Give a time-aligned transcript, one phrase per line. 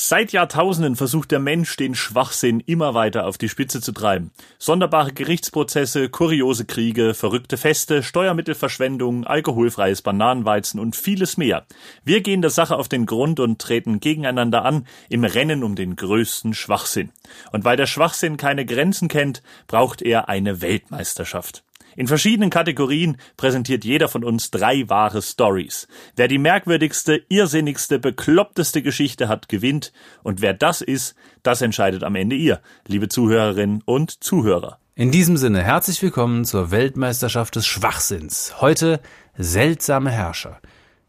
[0.00, 4.30] Seit Jahrtausenden versucht der Mensch, den Schwachsinn immer weiter auf die Spitze zu treiben.
[4.56, 11.66] Sonderbare Gerichtsprozesse, kuriose Kriege, verrückte Feste, Steuermittelverschwendung, alkoholfreies Bananenweizen und vieles mehr.
[12.04, 15.96] Wir gehen der Sache auf den Grund und treten gegeneinander an im Rennen um den
[15.96, 17.10] größten Schwachsinn.
[17.50, 21.64] Und weil der Schwachsinn keine Grenzen kennt, braucht er eine Weltmeisterschaft.
[21.98, 25.88] In verschiedenen Kategorien präsentiert jeder von uns drei wahre Stories.
[26.14, 29.92] Wer die merkwürdigste, irrsinnigste, bekloppteste Geschichte hat, gewinnt.
[30.22, 34.78] Und wer das ist, das entscheidet am Ende ihr, liebe Zuhörerinnen und Zuhörer.
[34.94, 38.60] In diesem Sinne herzlich willkommen zur Weltmeisterschaft des Schwachsinns.
[38.60, 39.00] Heute
[39.36, 40.60] seltsame Herrscher.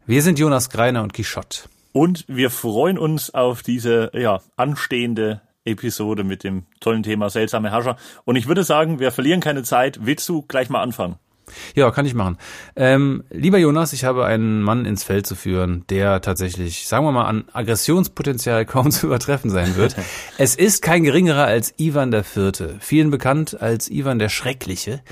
[0.06, 1.68] Wir sind Jonas Greiner und Quichotte.
[1.92, 7.96] Und wir freuen uns auf diese ja, anstehende Episode mit dem tollen Thema seltsame Herrscher.
[8.24, 9.98] Und ich würde sagen, wir verlieren keine Zeit.
[10.04, 11.16] Willst du gleich mal anfangen?
[11.74, 12.38] Ja, kann ich machen.
[12.76, 17.12] Ähm, lieber Jonas, ich habe einen Mann ins Feld zu führen, der tatsächlich, sagen wir
[17.12, 19.96] mal, an Aggressionspotenzial kaum zu übertreffen sein wird.
[20.38, 25.02] es ist kein geringerer als Ivan der Vierte, vielen bekannt als Ivan der Schreckliche.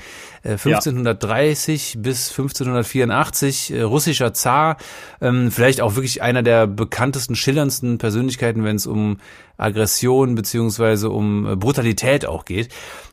[0.43, 2.01] 1530 ja.
[2.01, 4.77] bis 1584 äh, russischer Zar,
[5.21, 9.17] ähm, vielleicht auch wirklich einer der bekanntesten, schillerndsten Persönlichkeiten, wenn es um
[9.57, 12.69] Aggression beziehungsweise um äh, Brutalität auch geht.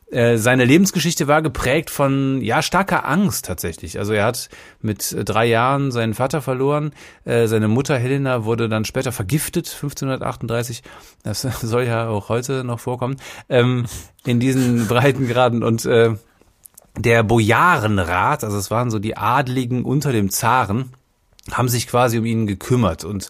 [0.09, 3.99] Äh, seine Lebensgeschichte war geprägt von ja starker Angst tatsächlich.
[3.99, 4.49] Also er hat
[4.81, 6.91] mit drei Jahren seinen Vater verloren.
[7.25, 10.81] Äh, seine Mutter Helena wurde dann später vergiftet 1538.
[11.23, 13.17] Das soll ja auch heute noch vorkommen
[13.49, 13.85] ähm,
[14.25, 16.15] in diesen Breitengraden und äh,
[16.97, 20.93] der Bojarenrat, also es waren so die Adligen unter dem Zaren,
[21.51, 23.29] haben sich quasi um ihn gekümmert und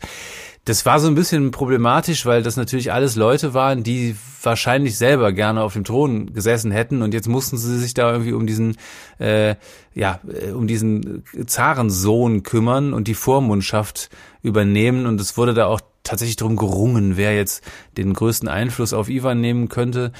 [0.67, 5.31] das war so ein bisschen problematisch, weil das natürlich alles Leute waren, die wahrscheinlich selber
[5.31, 8.75] gerne auf dem Thron gesessen hätten und jetzt mussten sie sich da irgendwie um diesen
[9.17, 9.55] äh,
[9.95, 14.09] ja äh, um diesen Zarensohn kümmern und die Vormundschaft
[14.41, 17.63] übernehmen und es wurde da auch tatsächlich darum gerungen, wer jetzt
[17.95, 20.11] den größten Einfluss auf Ivan nehmen könnte.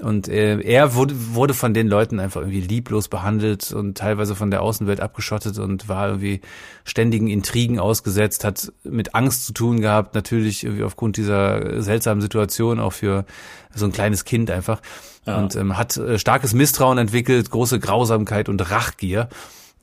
[0.00, 4.50] Und äh, er wurde, wurde von den Leuten einfach irgendwie lieblos behandelt und teilweise von
[4.50, 6.40] der Außenwelt abgeschottet und war irgendwie
[6.84, 12.80] ständigen Intrigen ausgesetzt, hat mit Angst zu tun gehabt, natürlich irgendwie aufgrund dieser seltsamen Situation
[12.80, 13.26] auch für
[13.74, 14.80] so ein kleines Kind einfach.
[15.26, 15.38] Ja.
[15.38, 19.28] Und ähm, hat äh, starkes Misstrauen entwickelt, große Grausamkeit und Rachgier.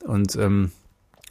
[0.04, 0.72] Und ähm,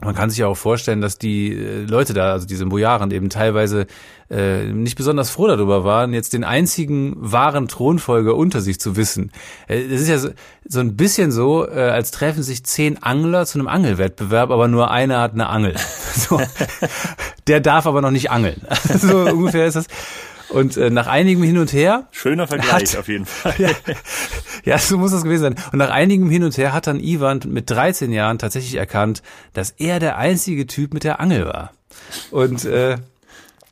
[0.01, 3.29] man kann sich ja auch vorstellen, dass die äh, Leute da, also diese Bojaren eben
[3.29, 3.85] teilweise
[4.29, 9.31] äh, nicht besonders froh darüber waren, jetzt den einzigen wahren Thronfolger unter sich zu wissen.
[9.67, 10.29] Äh, es ist ja so,
[10.65, 14.89] so ein bisschen so, äh, als treffen sich zehn Angler zu einem Angelwettbewerb, aber nur
[14.89, 15.75] einer hat eine Angel.
[16.19, 16.41] So.
[17.47, 18.61] Der darf aber noch nicht angeln.
[18.99, 19.85] so ungefähr ist das.
[20.49, 22.07] Und äh, nach einigem Hin und Her.
[22.11, 23.53] Schöner Vergleich hat, auf jeden Fall.
[23.57, 23.69] Ja,
[24.65, 25.55] ja, so muss das gewesen sein.
[25.71, 29.21] Und nach einigem Hin und Her hat dann Ivan mit 13 Jahren tatsächlich erkannt,
[29.53, 31.71] dass er der einzige Typ mit der Angel war.
[32.31, 32.97] Und, äh,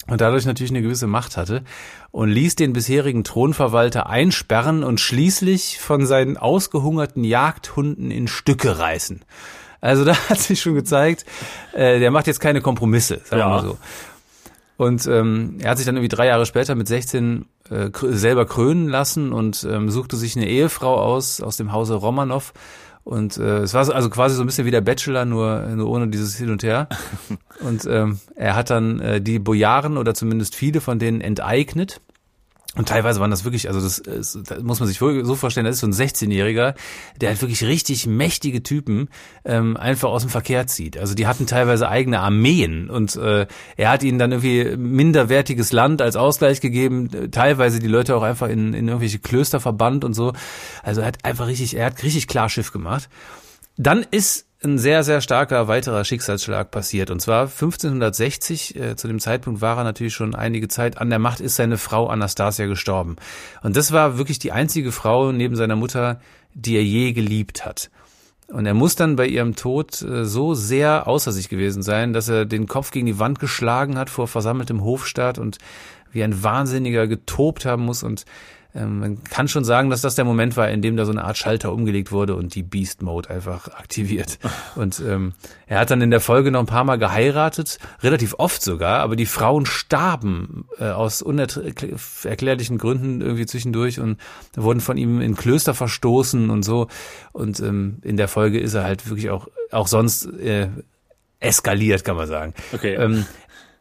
[0.07, 1.63] und dadurch natürlich eine gewisse Macht hatte
[2.11, 9.23] und ließ den bisherigen Thronverwalter einsperren und schließlich von seinen ausgehungerten Jagdhunden in Stücke reißen.
[9.81, 11.25] Also da hat sich schon gezeigt,
[11.73, 13.49] äh, der macht jetzt keine Kompromisse, sagen wir ja.
[13.49, 13.77] mal so.
[14.77, 18.87] Und ähm, er hat sich dann irgendwie drei Jahre später mit 16 äh, selber krönen
[18.87, 22.53] lassen und ähm, suchte sich eine Ehefrau aus, aus dem Hause Romanov.
[23.03, 25.89] Und äh, es war so, also quasi so ein bisschen wie der Bachelor, nur, nur
[25.89, 26.89] ohne dieses Hin und Her.
[27.61, 32.01] Und ähm, er hat dann äh, die Bojaren oder zumindest viele von denen enteignet
[32.77, 35.81] und teilweise waren das wirklich, also das, das muss man sich so vorstellen, das ist
[35.81, 36.75] so ein 16-Jähriger,
[37.19, 39.09] der halt wirklich richtig mächtige Typen
[39.45, 40.97] ähm, einfach aus dem Verkehr zieht.
[40.97, 46.01] Also die hatten teilweise eigene Armeen und äh, er hat ihnen dann irgendwie minderwertiges Land
[46.01, 50.33] als Ausgleich gegeben, teilweise die Leute auch einfach in, in irgendwelche Klöster verbannt und so.
[50.83, 53.09] Also er hat einfach richtig, er hat richtig klar Schiff gemacht.
[53.77, 57.11] Dann ist ein sehr, sehr starker weiterer Schicksalsschlag passiert.
[57.11, 61.19] Und zwar 1560, äh, zu dem Zeitpunkt war er natürlich schon einige Zeit an der
[61.19, 63.17] Macht, ist seine Frau Anastasia gestorben.
[63.61, 66.19] Und das war wirklich die einzige Frau neben seiner Mutter,
[66.53, 67.91] die er je geliebt hat.
[68.47, 72.27] Und er muss dann bei ihrem Tod äh, so sehr außer sich gewesen sein, dass
[72.27, 75.57] er den Kopf gegen die Wand geschlagen hat vor versammeltem Hofstaat und
[76.11, 78.25] wie ein Wahnsinniger getobt haben muss und
[78.73, 81.37] man kann schon sagen, dass das der Moment war, in dem da so eine Art
[81.37, 84.39] Schalter umgelegt wurde und die Beast Mode einfach aktiviert.
[84.75, 85.33] Und ähm,
[85.65, 89.15] er hat dann in der Folge noch ein paar Mal geheiratet, relativ oft sogar, aber
[89.15, 94.17] die Frauen starben äh, aus unerklärlichen Gründen irgendwie zwischendurch und
[94.55, 96.87] wurden von ihm in Klöster verstoßen und so.
[97.31, 100.69] Und ähm, in der Folge ist er halt wirklich auch auch sonst äh,
[101.39, 102.53] eskaliert, kann man sagen.
[102.73, 102.95] Okay.
[102.95, 103.25] Ähm,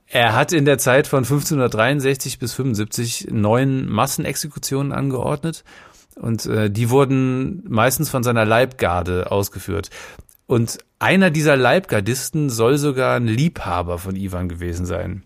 [0.08, 5.64] er hat in der Zeit von 1563 bis 75 neun Massenexekutionen angeordnet
[6.14, 9.90] und äh, die wurden meistens von seiner Leibgarde ausgeführt.
[10.46, 15.24] Und einer dieser Leibgardisten soll sogar ein Liebhaber von Ivan gewesen sein.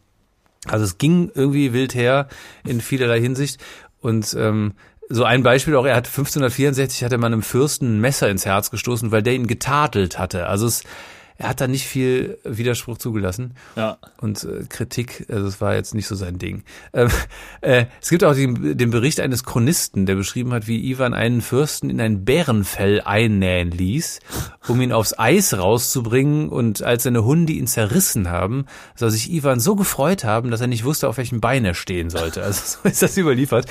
[0.66, 2.28] Also es ging irgendwie wild her
[2.66, 3.60] in vielerlei Hinsicht.
[4.00, 4.72] Und ähm,
[5.08, 8.70] so ein Beispiel auch, er hat 1564 hatte man einem Fürsten ein Messer ins Herz
[8.70, 10.46] gestoßen, weil der ihn getadelt hatte.
[10.46, 10.84] Also es
[11.40, 13.96] er hat da nicht viel Widerspruch zugelassen Ja.
[14.20, 16.64] und äh, Kritik, also es war jetzt nicht so sein Ding.
[16.92, 17.08] Ähm,
[17.62, 21.40] äh, es gibt auch den, den Bericht eines Chronisten, der beschrieben hat, wie Ivan einen
[21.40, 24.20] Fürsten in ein Bärenfell einnähen ließ,
[24.68, 29.60] um ihn aufs Eis rauszubringen und als seine Hunde ihn zerrissen haben, soll sich Ivan
[29.60, 32.42] so gefreut haben, dass er nicht wusste, auf welchem Bein er stehen sollte.
[32.42, 33.64] Also so ist das überliefert.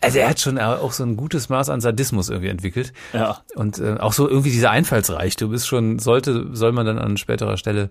[0.00, 2.92] Also er hat schon auch so ein gutes Maß an Sadismus irgendwie entwickelt.
[3.12, 3.38] Ja.
[3.54, 7.56] Und äh, auch so irgendwie dieser Einfallsreichtum ist schon, sollte, soll man dann an späterer
[7.56, 7.90] Stelle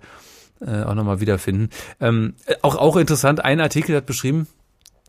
[0.61, 1.69] äh, auch nochmal wiederfinden.
[1.99, 4.47] Ähm, äh, auch, auch interessant, ein Artikel hat beschrieben,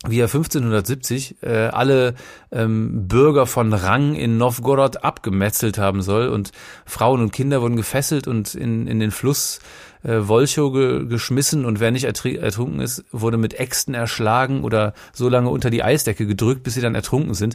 [0.06, 2.14] wie er 1570 äh, alle
[2.52, 6.52] ähm, Bürger von Rang in Novgorod abgemetzelt haben soll und
[6.84, 9.60] Frauen und Kinder wurden gefesselt und in, in den Fluss
[10.02, 14.92] äh, Wolchow ge geschmissen und wer nicht ertr- ertrunken ist, wurde mit Äxten erschlagen oder
[15.12, 17.54] so lange unter die Eisdecke gedrückt, bis sie dann ertrunken sind.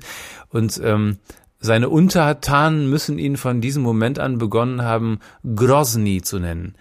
[0.50, 1.18] Und ähm,
[1.60, 5.20] seine Untertanen müssen ihn von diesem Moment an begonnen haben,
[5.56, 6.76] Grozny zu nennen.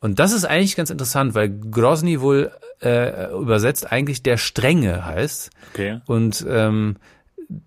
[0.00, 2.50] Und das ist eigentlich ganz interessant, weil Grozny wohl
[2.82, 5.50] äh, übersetzt eigentlich der Strenge heißt.
[5.72, 6.00] Okay.
[6.06, 6.96] Und ähm,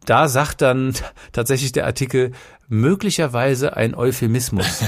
[0.06, 0.94] da sagt dann
[1.31, 2.31] tatsächlich der Artikel
[2.68, 4.65] möglicherweise ein Euphemismus.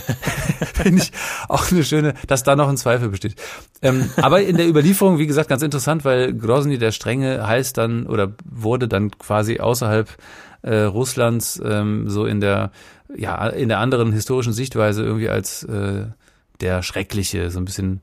[0.73, 1.11] Finde ich
[1.47, 3.35] auch eine schöne, dass da noch ein Zweifel besteht.
[3.81, 8.05] Ähm, aber in der Überlieferung, wie gesagt, ganz interessant, weil Grozny der Strenge heißt dann
[8.05, 10.09] oder wurde dann quasi außerhalb
[10.61, 12.71] äh, Russlands ähm, so in der
[13.15, 16.07] ja in der anderen historischen Sichtweise irgendwie als äh,
[16.61, 18.01] der Schreckliche so ein bisschen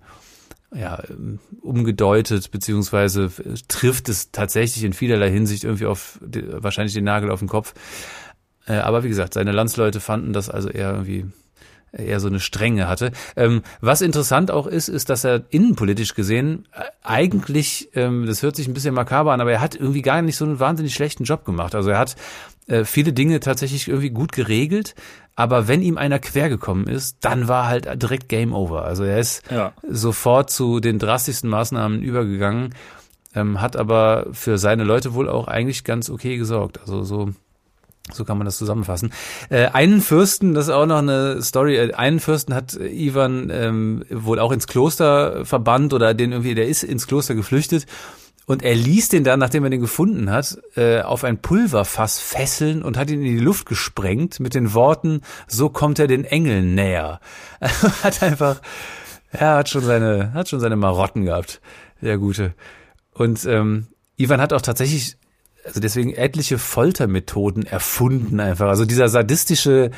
[0.75, 1.03] ja,
[1.63, 3.31] umgedeutet, beziehungsweise
[3.69, 7.73] trifft es tatsächlich in vielerlei Hinsicht irgendwie auf wahrscheinlich den Nagel auf den Kopf.
[8.67, 11.27] Äh, aber wie gesagt, seine Landsleute fanden das also eher irgendwie
[11.99, 13.13] eher so eine Strenge hatte.
[13.37, 18.57] Ähm, was interessant auch ist, ist, dass er innenpolitisch gesehen äh, eigentlich, ähm, das hört
[18.57, 21.25] sich ein bisschen makaber an, aber er hat irgendwie gar nicht so einen wahnsinnig schlechten
[21.25, 21.75] Job gemacht.
[21.75, 22.17] Also er hat
[22.67, 24.95] äh, viele Dinge tatsächlich irgendwie gut geregelt,
[25.35, 28.85] aber wenn ihm einer quer gekommen ist, dann war halt direkt Game Over.
[28.85, 29.73] Also er ist Ja.
[29.89, 32.75] sofort zu den drastischsten Maßnahmen übergegangen,
[33.35, 36.81] ähm, hat aber für seine Leute wohl auch eigentlich ganz okay gesorgt.
[36.81, 37.31] Also so
[38.13, 39.13] so kann man das zusammenfassen.
[39.51, 43.51] Äh, einen Fürsten, das ist auch noch eine Story, äh, einen Fürsten hat äh, Ivan
[43.51, 47.87] ähm, wohl auch ins Kloster verbannt oder den irgendwie, der ist ins Kloster geflüchtet
[48.47, 52.83] und er ließ den dann, nachdem er den gefunden hat, äh, auf ein Pulverfass fesseln
[52.83, 56.77] und hat ihn in die Luft gesprengt mit den Worten, so kommt er den Engeln
[56.77, 57.21] näher.
[57.61, 58.61] hat einfach,
[59.33, 61.61] er hat schon seine, hat schon seine Marotten gehabt,
[62.01, 62.55] der Gute.
[63.13, 65.17] Und ähm, Ivan hat auch tatsächlich
[65.67, 68.69] also deswegen etliche Foltermethoden erfunden einfach.
[68.69, 69.91] Also dieser sadistische,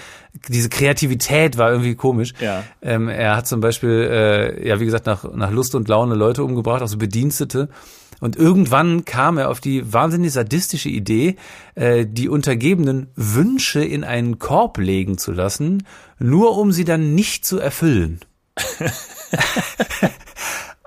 [0.49, 2.33] diese Kreativität war irgendwie komisch.
[2.41, 2.65] Ja.
[2.83, 6.43] Ähm, er hat zum Beispiel, äh, ja wie gesagt, nach, nach Lust und Laune Leute
[6.43, 7.69] umgebracht, also Bedienstete.
[8.21, 11.37] Und irgendwann kam er auf die wahnsinnig sadistische Idee,
[11.75, 15.85] äh, die Untergebenen Wünsche in einen Korb legen zu lassen,
[16.19, 18.21] nur um sie dann nicht zu erfüllen.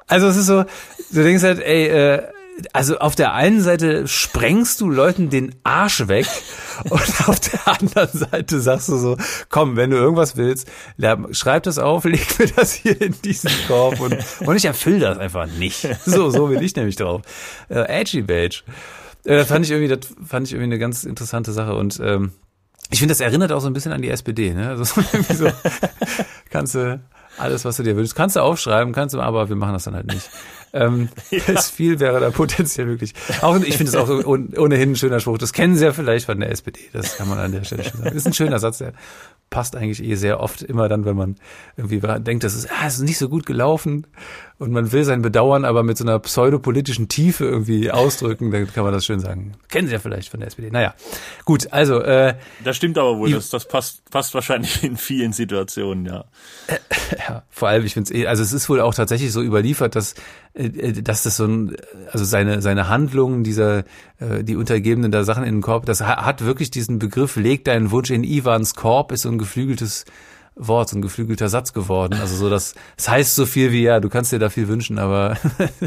[0.07, 0.66] also es ist so,
[1.12, 2.24] du denkst halt, ey, äh,
[2.73, 6.27] also auf der einen Seite sprengst du Leuten den Arsch weg
[6.89, 9.17] und auf der anderen Seite sagst du so,
[9.49, 10.67] komm, wenn du irgendwas willst,
[11.31, 15.17] schreib das auf, leg mir das hier in diesen Korb und, und ich erfülle das
[15.17, 15.87] einfach nicht.
[16.05, 17.21] So, so will ich nämlich drauf.
[17.69, 18.63] Äh, edgy Badge.
[19.23, 22.31] Äh, das fand ich irgendwie, das fand ich irgendwie eine ganz interessante Sache und ähm,
[22.89, 24.69] ich finde, das erinnert auch so ein bisschen an die SPD, ne?
[24.69, 25.51] Also so, irgendwie so
[26.49, 26.99] kannst du
[27.37, 29.95] alles, was du dir wünschst, kannst du aufschreiben, kannst du, aber wir machen das dann
[29.95, 30.30] halt nicht.
[30.73, 31.61] Ähm, ja.
[31.61, 33.13] viel wäre da potenziell möglich.
[33.42, 35.37] Auch ich finde es auch ohnehin ein schöner Spruch.
[35.37, 36.80] Das kennen Sie ja vielleicht von der SPD.
[36.94, 38.06] Das kann man an der Stelle schon sagen.
[38.06, 38.94] Das ist ein schöner Satz, der
[39.49, 41.35] passt eigentlich eh sehr oft immer dann, wenn man
[41.75, 44.07] irgendwie denkt, das ist, ah, das ist nicht so gut gelaufen
[44.61, 48.83] und man will sein Bedauern aber mit so einer pseudopolitischen Tiefe irgendwie ausdrücken, dann kann
[48.83, 49.53] man das schön sagen.
[49.69, 50.69] Kennen Sie ja vielleicht von der SPD.
[50.69, 50.94] Naja,
[51.45, 56.06] gut, also äh, Das stimmt aber wohl, das, das passt, passt wahrscheinlich in vielen Situationen,
[56.06, 56.25] ja.
[56.68, 56.75] Äh,
[57.27, 59.95] ja, vor allem, ich finde es eh, also es ist wohl auch tatsächlich so überliefert,
[59.95, 60.13] dass
[60.53, 61.75] äh, dass das so ein,
[62.11, 63.80] also seine seine Handlungen, dieser
[64.19, 67.89] äh, die Untergebenen der Sachen in den Korb, das hat wirklich diesen Begriff, leg deinen
[67.89, 70.06] Wunsch in Ivans Korb, ist so ein geflügeltes
[70.68, 72.19] Wort, so ein geflügelter Satz geworden.
[72.19, 74.99] Also so, das, das heißt so viel wie, ja, du kannst dir da viel wünschen,
[74.99, 75.37] aber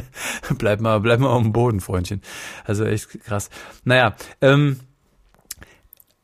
[0.58, 2.20] bleib mal, bleib mal auf dem Boden, Freundchen.
[2.64, 3.50] Also echt krass.
[3.84, 4.80] Naja, ähm,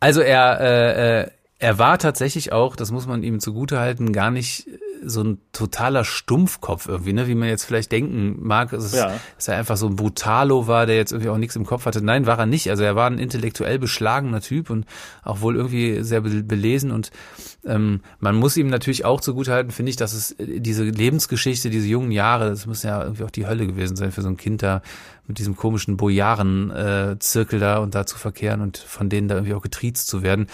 [0.01, 1.31] also er, äh,
[1.61, 4.67] er war tatsächlich auch, das muss man ihm zugutehalten, gar nicht
[5.03, 9.13] so ein totaler Stumpfkopf irgendwie, ne, wie man jetzt vielleicht denken mag, dass, ja.
[9.37, 12.03] dass er einfach so ein Brutalo war, der jetzt irgendwie auch nichts im Kopf hatte.
[12.03, 12.71] Nein, war er nicht.
[12.71, 14.87] Also er war ein intellektuell beschlagener Typ und
[15.23, 17.11] auch wohl irgendwie sehr belesen und
[17.67, 21.89] ähm, man muss ihm natürlich auch zugutehalten, finde ich, dass es äh, diese Lebensgeschichte, diese
[21.89, 24.63] jungen Jahre, das muss ja irgendwie auch die Hölle gewesen sein für so ein Kind
[24.63, 24.81] da
[25.27, 29.55] mit diesem komischen Bojaren-Zirkel äh, da und da zu verkehren und von denen da irgendwie
[29.55, 30.47] auch getriezt zu werden.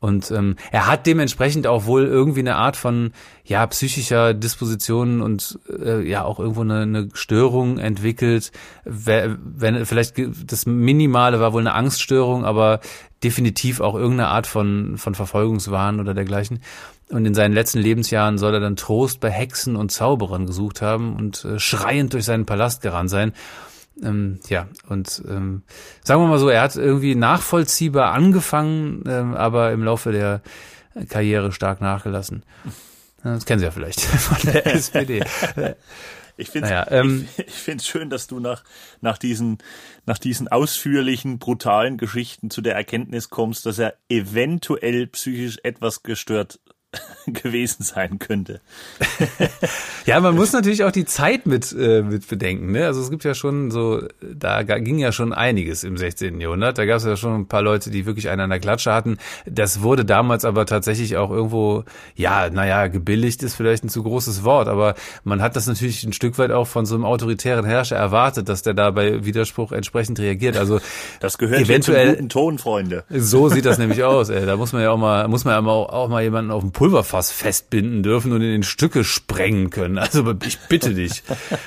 [0.00, 3.12] Und ähm, er hat dementsprechend auch wohl irgendwie eine Art von
[3.44, 8.50] ja psychischer Disposition und äh, ja auch irgendwo eine, eine Störung entwickelt.
[8.84, 10.14] Wenn vielleicht
[10.46, 12.80] das Minimale war wohl eine Angststörung, aber
[13.22, 16.60] definitiv auch irgendeine Art von von Verfolgungswahn oder dergleichen.
[17.10, 21.14] Und in seinen letzten Lebensjahren soll er dann Trost bei Hexen und Zauberern gesucht haben
[21.16, 23.32] und äh, schreiend durch seinen Palast gerannt sein.
[24.02, 25.62] Ähm, ja, und ähm,
[26.02, 30.40] sagen wir mal so, er hat irgendwie nachvollziehbar angefangen, ähm, aber im Laufe der
[31.08, 32.42] Karriere stark nachgelassen.
[33.22, 35.22] Das kennen Sie ja vielleicht von der SPD.
[36.40, 38.64] Ich finde es naja, ähm, ich, ich find's schön, dass du nach,
[39.02, 39.58] nach, diesen,
[40.06, 46.58] nach diesen ausführlichen, brutalen Geschichten zu der Erkenntnis kommst, dass er eventuell psychisch etwas gestört
[47.26, 48.60] gewesen sein könnte.
[50.06, 52.72] ja, man muss natürlich auch die Zeit mit, äh, mit bedenken.
[52.72, 52.86] Ne?
[52.86, 56.40] Also es gibt ja schon so, da ging ja schon einiges im 16.
[56.40, 56.78] Jahrhundert.
[56.78, 59.18] Da gab es ja schon ein paar Leute, die wirklich einen an der Klatsche hatten.
[59.46, 61.84] Das wurde damals aber tatsächlich auch irgendwo,
[62.16, 66.12] ja, naja, gebilligt ist vielleicht ein zu großes Wort, aber man hat das natürlich ein
[66.12, 70.18] Stück weit auch von so einem autoritären Herrscher erwartet, dass der da bei Widerspruch entsprechend
[70.18, 70.56] reagiert.
[70.56, 70.80] Also
[71.20, 73.04] das gehört eventuell zum guten Ton, Freunde.
[73.10, 74.28] So sieht das nämlich aus.
[74.28, 74.44] Ey.
[74.44, 76.72] Da muss man ja auch mal, muss man ja auch, auch mal jemanden auf den
[76.80, 79.98] Pulverfass festbinden dürfen und in Stücke sprengen können.
[79.98, 81.22] Also ich bitte dich.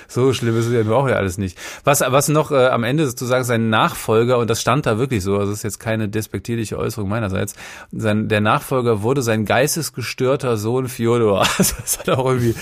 [0.08, 1.56] So schlimm ist es ja auch ja alles nicht.
[1.84, 5.38] Was, was noch äh, am Ende sozusagen sein Nachfolger, und das stand da wirklich so,
[5.38, 7.54] also das ist jetzt keine despektierliche Äußerung meinerseits,
[7.92, 11.46] sein, der Nachfolger wurde sein geistesgestörter Sohn Fyodor.
[11.60, 12.56] Also das hat auch irgendwie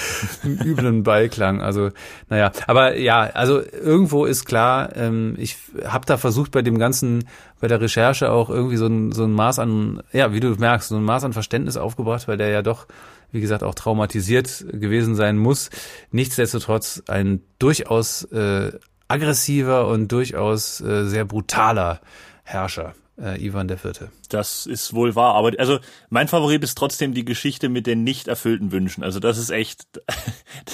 [0.44, 1.62] einen üblen Beiklang.
[1.62, 1.92] Also,
[2.30, 5.56] naja, aber ja, also irgendwo ist klar, ähm, ich
[5.86, 7.24] habe da versucht bei dem ganzen
[7.62, 10.90] bei der Recherche auch irgendwie so ein, so ein Maß an, ja, wie du merkst,
[10.90, 12.88] so ein Maß an Verständnis aufgebracht, weil der ja doch,
[13.32, 15.70] wie gesagt, auch traumatisiert gewesen sein muss.
[16.12, 18.72] Nichtsdestotrotz ein durchaus äh,
[19.08, 22.02] aggressiver und durchaus äh, sehr brutaler
[22.44, 22.96] Herrscher.
[23.22, 24.10] Äh, Ivan der Vierte.
[24.30, 28.28] Das ist wohl wahr, aber also mein Favorit ist trotzdem die Geschichte mit den nicht
[28.28, 29.04] erfüllten Wünschen.
[29.04, 29.86] Also das ist echt,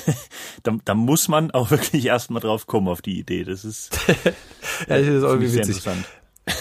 [0.63, 3.43] da, da muss man auch wirklich erstmal drauf kommen auf die Idee.
[3.43, 5.83] Das ist, ja, das ist irgendwie witzig.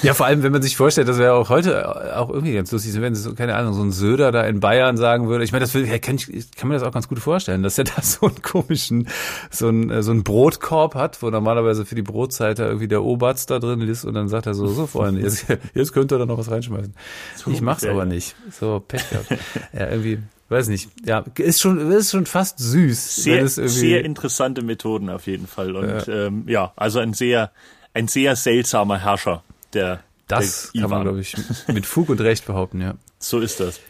[0.03, 3.01] Ja, vor allem, wenn man sich vorstellt, das wäre auch heute auch irgendwie ganz lustig,
[3.01, 5.45] wenn so, keine Ahnung, so ein Söder da in Bayern sagen würde.
[5.45, 7.79] Ich meine, das will, ja, kann, ich, kann mir das auch ganz gut vorstellen, dass
[7.79, 9.09] er da so einen komischen,
[9.51, 13.51] so einen, so einen Brotkorb hat, wo normalerweise für die Brotzeit da irgendwie der Oberst
[13.51, 16.27] da drin ist und dann sagt er so, so Freunde, jetzt, jetzt könnt ihr da
[16.27, 16.95] noch was reinschmeißen.
[17.37, 18.35] So, ich mach's aber nicht.
[18.51, 19.31] So, Pech gehabt.
[19.73, 20.91] Ja, irgendwie, weiß nicht.
[21.05, 23.23] Ja, ist schon, ist schon fast süß.
[23.23, 25.77] Sehr, sehr interessante Methoden auf jeden Fall.
[25.77, 27.53] Und ja, ähm, ja also ein sehr,
[27.95, 29.43] ein sehr seltsamer Herrscher
[29.77, 31.37] der Das der kann man, glaube ich,
[31.69, 32.95] mit Fug und Recht behaupten, ja.
[33.19, 33.81] So ist das.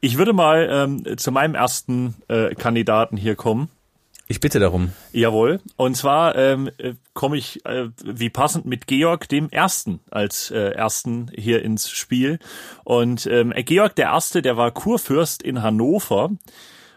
[0.00, 3.70] Ich würde mal ähm, zu meinem ersten äh, Kandidaten hier kommen.
[4.26, 4.92] Ich bitte darum.
[5.12, 5.60] Jawohl.
[5.76, 10.70] Und zwar ähm, äh, komme ich äh, wie passend mit Georg dem Ersten als äh,
[10.70, 12.38] Ersten hier ins Spiel.
[12.84, 16.30] Und ähm, Georg der Erste, der war Kurfürst in Hannover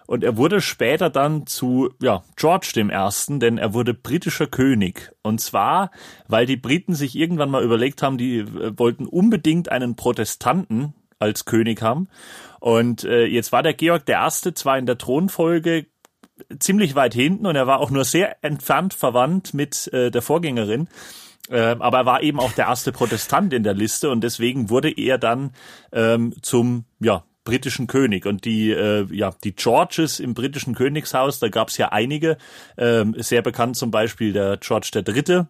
[0.08, 5.12] und er wurde später dann zu ja, George dem Ersten, denn er wurde britischer König.
[5.22, 5.92] Und zwar,
[6.28, 11.46] weil die Briten sich irgendwann mal überlegt haben, die äh, wollten unbedingt einen Protestanten als
[11.46, 12.08] König haben.
[12.60, 15.88] Und äh, jetzt war der Georg der Erste zwar in der Thronfolge
[16.58, 20.88] ziemlich weit hinten und er war auch nur sehr entfernt verwandt mit äh, der Vorgängerin.
[21.50, 24.92] Äh, aber er war eben auch der erste Protestant in der Liste und deswegen wurde
[24.92, 25.52] er dann
[25.92, 28.25] ähm, zum ja britischen König.
[28.25, 32.38] Und die, äh, ja, die Georges im britischen Königshaus, da gab es ja einige,
[32.77, 35.48] ähm, sehr bekannt zum Beispiel der George der Dritte,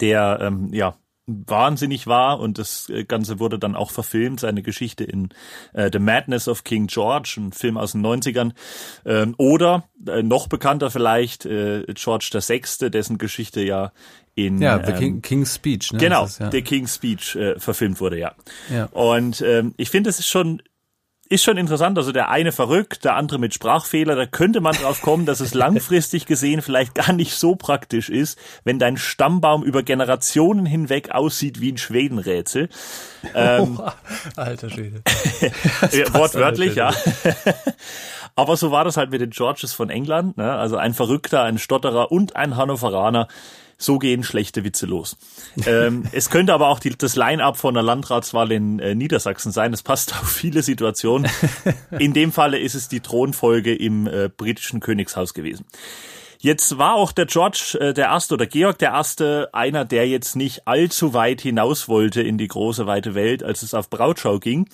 [0.00, 0.94] der ähm, ja
[1.28, 5.28] wahnsinnig war und das Ganze wurde dann auch verfilmt, seine Geschichte in
[5.74, 8.52] äh, The Madness of King George, ein Film aus den 90ern.
[9.04, 13.92] Ähm, oder äh, noch bekannter vielleicht äh, George der Sechste, dessen Geschichte ja
[14.34, 15.92] in ja, The ähm, King, King's Speech.
[15.92, 15.98] Ne?
[15.98, 16.50] Genau, ist, ja.
[16.50, 18.32] The King's Speech äh, verfilmt wurde, ja.
[18.72, 18.86] ja.
[18.86, 20.62] Und ähm, ich finde, es ist schon
[21.28, 21.98] ist schon interessant.
[21.98, 24.16] Also der eine verrückt, der andere mit Sprachfehler.
[24.16, 28.38] Da könnte man drauf kommen, dass es langfristig gesehen vielleicht gar nicht so praktisch ist,
[28.64, 32.68] wenn dein Stammbaum über Generationen hinweg aussieht wie ein Schwedenrätsel.
[33.34, 33.90] Ähm, oh,
[34.36, 35.02] alter Schwede.
[36.12, 36.92] wortwörtlich, ja.
[38.34, 40.36] Aber so war das halt mit den Georges von England.
[40.36, 40.52] Ne?
[40.52, 43.28] Also ein Verrückter, ein Stotterer und ein Hannoveraner
[43.80, 45.16] So gehen schlechte Witze los.
[45.64, 49.70] ähm, es könnte aber auch die, das Line-up von der Landratswahl in äh, Niedersachsen sein.
[49.70, 51.30] Das passt auf viele Situationen.
[51.98, 55.64] In dem Falle ist es die Thronfolge im äh, britischen Königshaus gewesen.
[56.40, 60.36] Jetzt war auch der George äh, der Erste oder Georg der Erste einer, der jetzt
[60.36, 64.68] nicht allzu weit hinaus wollte in die große weite Welt, als es auf Brautschau ging.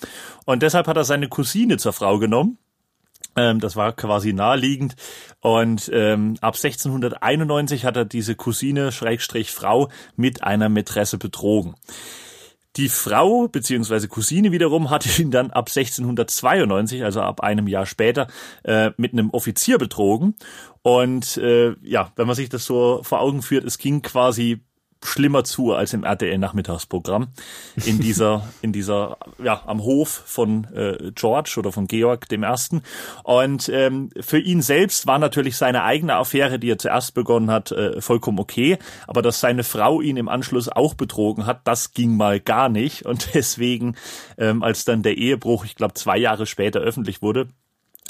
[0.45, 2.59] Und deshalb hat er seine Cousine zur Frau genommen.
[3.35, 4.95] Ähm, das war quasi naheliegend.
[5.41, 11.75] Und ähm, ab 1691 hat er diese Cousine Schrägstrich Frau mit einer Mätresse betrogen.
[12.77, 18.27] Die Frau beziehungsweise Cousine wiederum hatte ihn dann ab 1692, also ab einem Jahr später,
[18.63, 20.35] äh, mit einem Offizier betrogen.
[20.81, 24.64] Und äh, ja, wenn man sich das so vor Augen führt, es ging quasi
[25.03, 27.27] schlimmer zu als im RTL Nachmittagsprogramm
[27.85, 32.81] in dieser in dieser ja am Hof von äh, George oder von Georg dem ersten.
[33.23, 37.71] Und ähm, für ihn selbst war natürlich seine eigene Affäre die er zuerst begonnen hat
[37.71, 38.77] äh, vollkommen okay.
[39.07, 43.05] Aber dass seine Frau ihn im Anschluss auch betrogen hat das ging mal gar nicht.
[43.05, 43.95] Und deswegen
[44.37, 47.47] ähm, als dann der Ehebruch ich glaube zwei Jahre später öffentlich wurde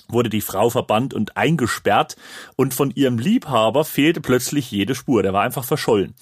[0.07, 2.15] wurde die Frau verbannt und eingesperrt.
[2.55, 5.23] Und von ihrem Liebhaber fehlte plötzlich jede Spur.
[5.23, 6.13] Der war einfach verschollen.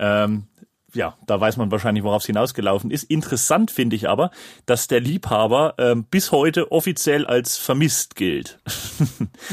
[0.00, 0.48] Ähm,
[0.94, 3.04] ja, da weiß man wahrscheinlich, worauf es hinausgelaufen ist.
[3.04, 4.30] Interessant finde ich aber,
[4.66, 8.58] dass der Liebhaber ähm, bis heute offiziell als vermisst gilt.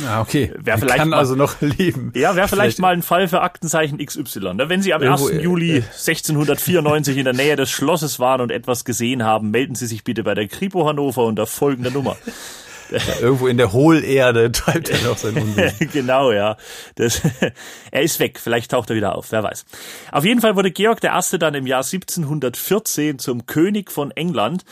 [0.06, 0.54] Ah, okay.
[0.58, 2.12] Wer vielleicht kann mal, also noch leben.
[2.14, 4.54] Ja, wäre vielleicht, mal ein Fall für Aktenzeichen XY.
[4.54, 4.70] Ne?
[4.70, 5.38] Wenn Sie am Irgendwo, 1.
[5.38, 5.84] äh, Juli äh.
[5.84, 10.24] 1694 in der Nähe des Schlosses waren und etwas gesehen haben, melden Sie sich bitte
[10.24, 12.18] bei der Kripo Hannover unter folgender Nummer.
[12.92, 15.90] Ja, irgendwo in der Hohlerde treibt er noch sein Unwesen.
[15.94, 16.58] genau, ja.
[16.96, 17.22] Das,
[17.92, 18.40] er ist weg.
[18.40, 19.32] Vielleicht taucht er wieder auf.
[19.32, 19.66] Wer weiß.
[20.12, 24.64] Auf jeden Fall wurde Georg der Erste dann im Jahr 1714 zum König von England.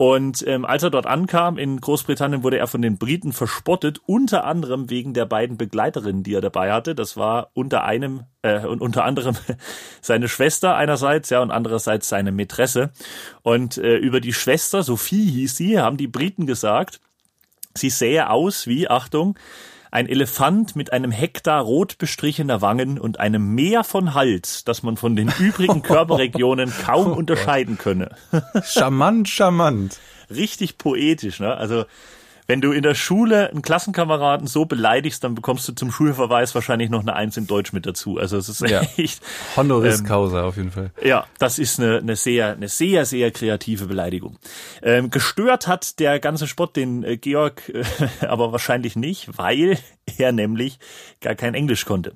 [0.00, 4.44] Und ähm, als er dort ankam in Großbritannien, wurde er von den Briten verspottet, unter
[4.44, 6.94] anderem wegen der beiden Begleiterinnen, die er dabei hatte.
[6.94, 9.36] Das war unter einem äh, und unter anderem
[10.00, 12.92] seine Schwester einerseits, ja, und andererseits seine Mätresse.
[13.42, 17.02] Und äh, über die Schwester, Sophie hieß sie, haben die Briten gesagt,
[17.76, 19.36] Sie sähe aus wie, Achtung,
[19.90, 24.96] ein Elefant mit einem Hektar rot bestrichener Wangen und einem Meer von Hals, das man
[24.96, 28.14] von den übrigen Körperregionen kaum unterscheiden könne.
[28.64, 29.98] Charmant, charmant.
[30.30, 31.56] Richtig poetisch, ne?
[31.56, 31.84] Also,
[32.50, 36.90] wenn du in der Schule einen Klassenkameraden so beleidigst, dann bekommst du zum Schulverweis wahrscheinlich
[36.90, 38.18] noch eine Eins in Deutsch mit dazu.
[38.18, 38.82] Also es ist Ja.
[38.96, 39.22] echt,
[39.56, 40.90] Honoris Ähm, causa auf jeden Fall.
[41.00, 44.36] ja, das ist eine, eine sehr, eine sehr, sehr kreative Beleidigung.
[44.82, 47.84] Ähm, gestört hat der ganze Spott den äh, Georg äh,
[48.26, 49.78] aber wahrscheinlich nicht, weil
[50.18, 50.80] er nämlich
[51.20, 52.14] gar kein Englisch konnte.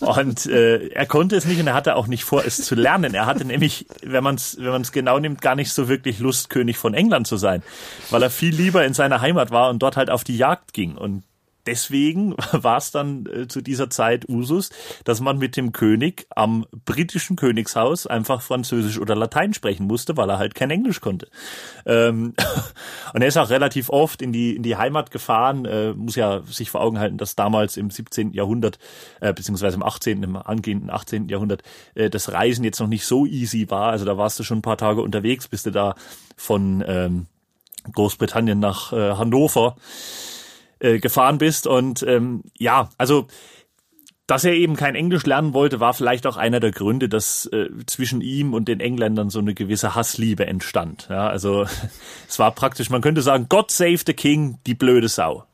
[0.00, 3.14] Und äh, er konnte es nicht und er hatte auch nicht vor, es zu lernen.
[3.14, 6.50] Er hatte nämlich, wenn man es wenn man's genau nimmt, gar nicht so wirklich Lust,
[6.50, 7.62] König von England zu sein,
[8.10, 10.96] weil er viel lieber in seiner Heimat war und dort halt auf die Jagd ging.
[10.96, 11.22] Und
[11.66, 14.70] deswegen war es dann äh, zu dieser Zeit Usus,
[15.04, 20.30] dass man mit dem König am britischen Königshaus einfach Französisch oder Latein sprechen musste, weil
[20.30, 21.28] er halt kein Englisch konnte.
[21.86, 22.34] Ähm,
[23.14, 26.42] und er ist auch relativ oft in die in die Heimat gefahren, äh, muss ja
[26.42, 28.32] sich vor Augen halten, dass damals im 17.
[28.32, 28.78] Jahrhundert
[29.20, 30.22] äh, beziehungsweise im 18.
[30.22, 31.28] im angehenden 18.
[31.28, 31.62] Jahrhundert
[31.94, 33.90] äh, das Reisen jetzt noch nicht so easy war.
[33.90, 35.94] Also da warst du schon ein paar Tage unterwegs, bis du da
[36.36, 37.26] von ähm,
[37.92, 39.76] Großbritannien nach äh, Hannover
[40.84, 41.66] äh, gefahren bist.
[41.66, 43.26] Und ähm, ja, also
[44.26, 47.68] dass er eben kein Englisch lernen wollte, war vielleicht auch einer der Gründe, dass äh,
[47.86, 51.08] zwischen ihm und den Engländern so eine gewisse Hassliebe entstand.
[51.10, 51.66] Ja, also
[52.28, 55.44] es war praktisch, man könnte sagen, God save the King, die blöde Sau.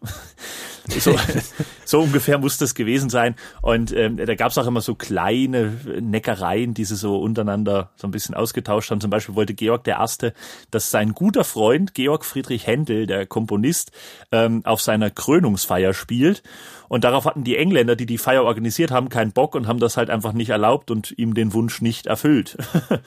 [1.00, 1.16] So,
[1.84, 3.34] so ungefähr muss das gewesen sein.
[3.62, 8.06] Und ähm, da gab es auch immer so kleine Neckereien, die sie so untereinander so
[8.06, 9.00] ein bisschen ausgetauscht haben.
[9.00, 10.34] Zum Beispiel wollte Georg der Erste,
[10.70, 13.92] dass sein guter Freund Georg Friedrich Händel, der Komponist,
[14.30, 16.42] ähm, auf seiner Krönungsfeier spielt.
[16.90, 19.96] Und darauf hatten die Engländer, die die Feier organisiert haben, keinen Bock und haben das
[19.96, 22.58] halt einfach nicht erlaubt und ihm den Wunsch nicht erfüllt.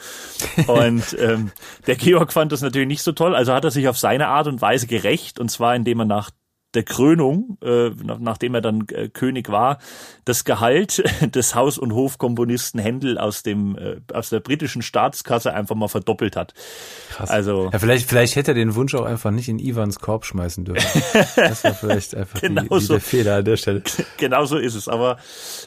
[0.68, 1.52] und ähm,
[1.86, 4.48] der Georg fand das natürlich nicht so toll, also hat er sich auf seine Art
[4.48, 6.32] und Weise gerecht, und zwar indem er nach
[6.74, 9.80] der Krönung, äh, nach, nachdem er dann äh, König war,
[10.26, 11.04] das Gehalt
[11.36, 16.36] des Haus- und Hofkomponisten Händel aus dem äh, aus der britischen Staatskasse einfach mal verdoppelt
[16.36, 16.54] hat.
[17.12, 17.30] Krass.
[17.30, 20.66] Also Ja, vielleicht, vielleicht hätte er den Wunsch auch einfach nicht in Ivans Korb schmeißen
[20.66, 21.02] dürfen.
[21.36, 22.94] Das war vielleicht einfach Genau die, die, so.
[22.94, 23.84] der Fehler an der Stelle.
[24.18, 24.88] genau so ist es.
[24.88, 25.18] Aber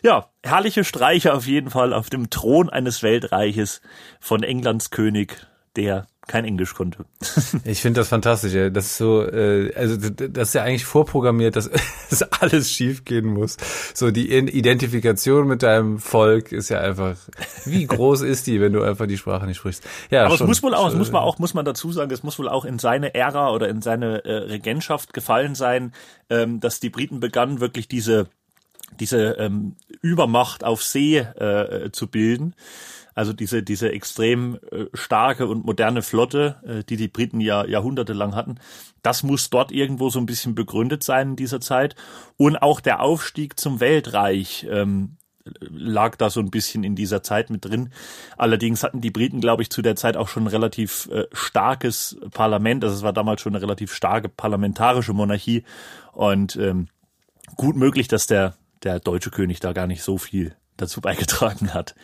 [0.03, 3.81] ja, herrliche Streiche auf jeden Fall auf dem Thron eines Weltreiches
[4.21, 7.05] von Englands König, der kein Englisch konnte.
[7.65, 8.55] Ich finde das fantastisch.
[8.55, 8.73] Ey.
[8.73, 11.71] Das ist so, äh, also das ist ja eigentlich vorprogrammiert, dass,
[12.11, 13.57] dass alles schief gehen muss.
[13.95, 17.17] So die Identifikation mit deinem Volk ist ja einfach,
[17.65, 19.85] wie groß ist die, wenn du einfach die Sprache nicht sprichst?
[20.11, 20.47] Ja, Aber schon.
[20.47, 22.39] es muss wohl auch, es Äh, muss man auch, muss man dazu sagen, es muss
[22.39, 25.93] wohl auch in seine Ära oder in seine äh, Regentschaft gefallen sein,
[26.31, 28.29] ähm, dass die Briten begannen, wirklich diese
[29.01, 32.55] diese ähm, Übermacht auf See äh, zu bilden.
[33.17, 38.35] Also diese, diese extrem äh, starke und moderne Flotte, äh, die die Briten ja jahrhundertelang
[38.35, 38.57] hatten,
[39.03, 41.97] das muss dort irgendwo so ein bisschen begründet sein in dieser Zeit.
[42.37, 45.17] Und auch der Aufstieg zum Weltreich ähm,
[45.61, 47.91] lag da so ein bisschen in dieser Zeit mit drin.
[48.37, 52.19] Allerdings hatten die Briten, glaube ich, zu der Zeit auch schon ein relativ äh, starkes
[52.33, 52.85] Parlament.
[52.85, 55.65] Also es war damals schon eine relativ starke parlamentarische Monarchie.
[56.13, 56.89] Und ähm,
[57.57, 61.95] gut möglich, dass der, der deutsche König da gar nicht so viel dazu beigetragen hat.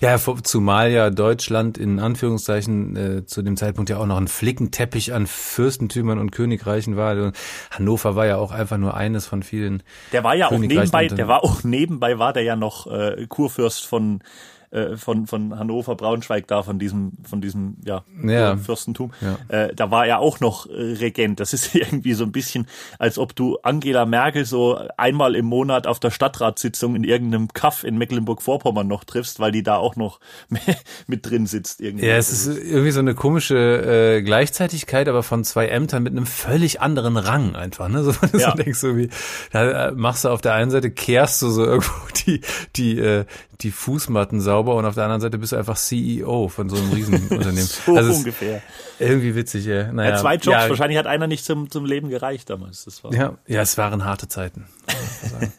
[0.00, 5.12] Ja, zumal ja Deutschland in Anführungszeichen äh, zu dem Zeitpunkt ja auch noch ein Flickenteppich
[5.12, 7.16] an Fürstentümern und Königreichen war.
[7.16, 7.36] Und
[7.70, 9.82] Hannover war ja auch einfach nur eines von vielen.
[10.12, 13.86] Der war ja auch nebenbei, der war auch nebenbei war der ja noch äh, Kurfürst
[13.86, 14.22] von
[14.70, 18.56] äh, von, von Hannover, Braunschweig da, von diesem, von diesem, ja, ja.
[18.56, 19.12] Fürstentum.
[19.20, 19.38] Ja.
[19.48, 21.40] Äh, da war er auch noch äh, Regent.
[21.40, 22.66] Das ist irgendwie so ein bisschen,
[22.98, 27.84] als ob du Angela Merkel so einmal im Monat auf der Stadtratssitzung in irgendeinem Kaff
[27.84, 30.20] in Mecklenburg-Vorpommern noch triffst, weil die da auch noch
[31.06, 31.80] mit drin sitzt.
[31.80, 32.06] Irgendwie.
[32.06, 36.26] Ja, es ist irgendwie so eine komische äh, Gleichzeitigkeit, aber von zwei Ämtern mit einem
[36.26, 37.88] völlig anderen Rang einfach.
[37.88, 37.96] Ne?
[38.06, 38.50] So, ja.
[38.50, 39.08] so denkst du, wie,
[39.50, 41.92] da äh, machst du auf der einen Seite, kehrst du so irgendwo
[42.24, 42.40] die,
[42.76, 43.24] die, äh,
[43.60, 46.92] die Fußmatten sauber und auf der anderen Seite bist du einfach CEO von so einem
[46.92, 47.56] Riesenunternehmen.
[47.86, 48.62] so also ungefähr.
[48.98, 49.92] Irgendwie witzig, ja.
[49.92, 52.84] Naja, ja, zwei Jobs, ja, wahrscheinlich hat einer nicht zum, zum Leben gereicht damals.
[52.84, 53.12] Das war.
[53.12, 54.66] Ja, ja, es waren harte Zeiten.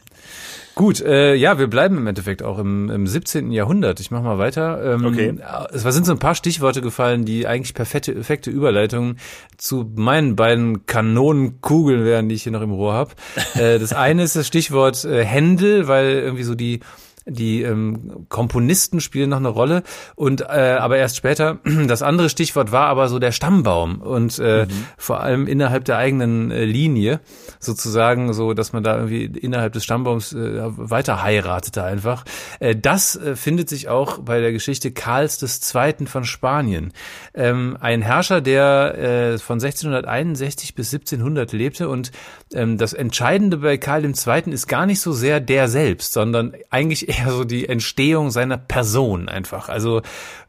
[0.77, 3.51] Gut, äh, ja, wir bleiben im Endeffekt auch im, im 17.
[3.51, 3.99] Jahrhundert.
[3.99, 4.93] Ich mach mal weiter.
[4.93, 5.36] Ähm, okay.
[5.73, 9.17] Es sind so ein paar Stichworte gefallen, die eigentlich perfekte, perfekte Überleitungen
[9.57, 13.12] zu meinen beiden Kanonenkugeln wären, die ich hier noch im Rohr habe.
[13.55, 16.81] Äh, das eine ist das Stichwort äh, Händel, weil irgendwie so die
[17.27, 19.83] die ähm, Komponisten spielen noch eine Rolle
[20.15, 21.59] und äh, aber erst später.
[21.87, 24.85] Das andere Stichwort war aber so der Stammbaum und äh, mhm.
[24.97, 27.21] vor allem innerhalb der eigenen äh, Linie
[27.59, 32.25] sozusagen so, dass man da irgendwie innerhalb des Stammbaums äh, weiter heiratete einfach.
[32.59, 36.91] Äh, das äh, findet sich auch bei der Geschichte Karls des Zweiten von Spanien.
[37.33, 42.11] Ähm, ein Herrscher, der äh, von 1661 bis 1700 lebte und
[42.53, 46.53] ähm, das Entscheidende bei Karl dem Zweiten ist gar nicht so sehr der selbst, sondern
[46.69, 49.69] eigentlich eher so die Entstehung seiner Person einfach.
[49.69, 50.01] Also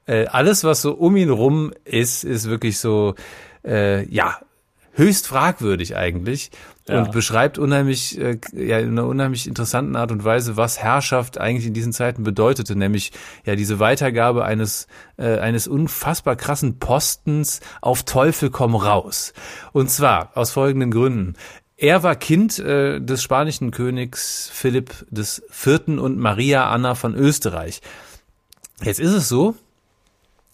[0.06, 3.14] äh, alles, was so um ihn rum ist, ist wirklich so,
[3.64, 4.38] äh, ja,
[4.98, 6.50] höchst fragwürdig eigentlich
[6.88, 6.98] ja.
[6.98, 11.66] und beschreibt unheimlich, äh, ja, in einer unheimlich interessanten Art und Weise, was Herrschaft eigentlich
[11.66, 13.12] in diesen Zeiten bedeutete, nämlich
[13.44, 19.32] ja diese Weitergabe eines äh, eines unfassbar krassen Postens auf Teufel komm raus.
[19.72, 21.34] Und zwar aus folgenden Gründen.
[21.80, 27.80] Er war Kind äh, des spanischen Königs Philipp des Vierten und Maria Anna von Österreich.
[28.82, 29.54] Jetzt ist es so,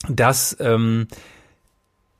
[0.06, 1.08] dass ähm,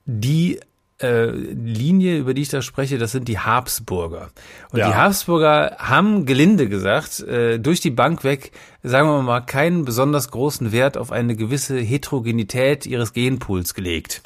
[0.07, 0.59] die
[1.03, 4.31] äh, Linie, über die ich da spreche, das sind die Habsburger.
[4.71, 4.89] Und ja.
[4.89, 10.31] die Habsburger haben gelinde gesagt, äh, durch die Bank weg, sagen wir mal, keinen besonders
[10.31, 14.23] großen Wert auf eine gewisse Heterogenität ihres Genpools gelegt.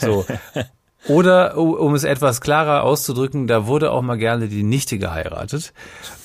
[0.00, 0.26] So.
[1.06, 5.72] Oder, um es etwas klarer auszudrücken, da wurde auch mal gerne die Nichte geheiratet.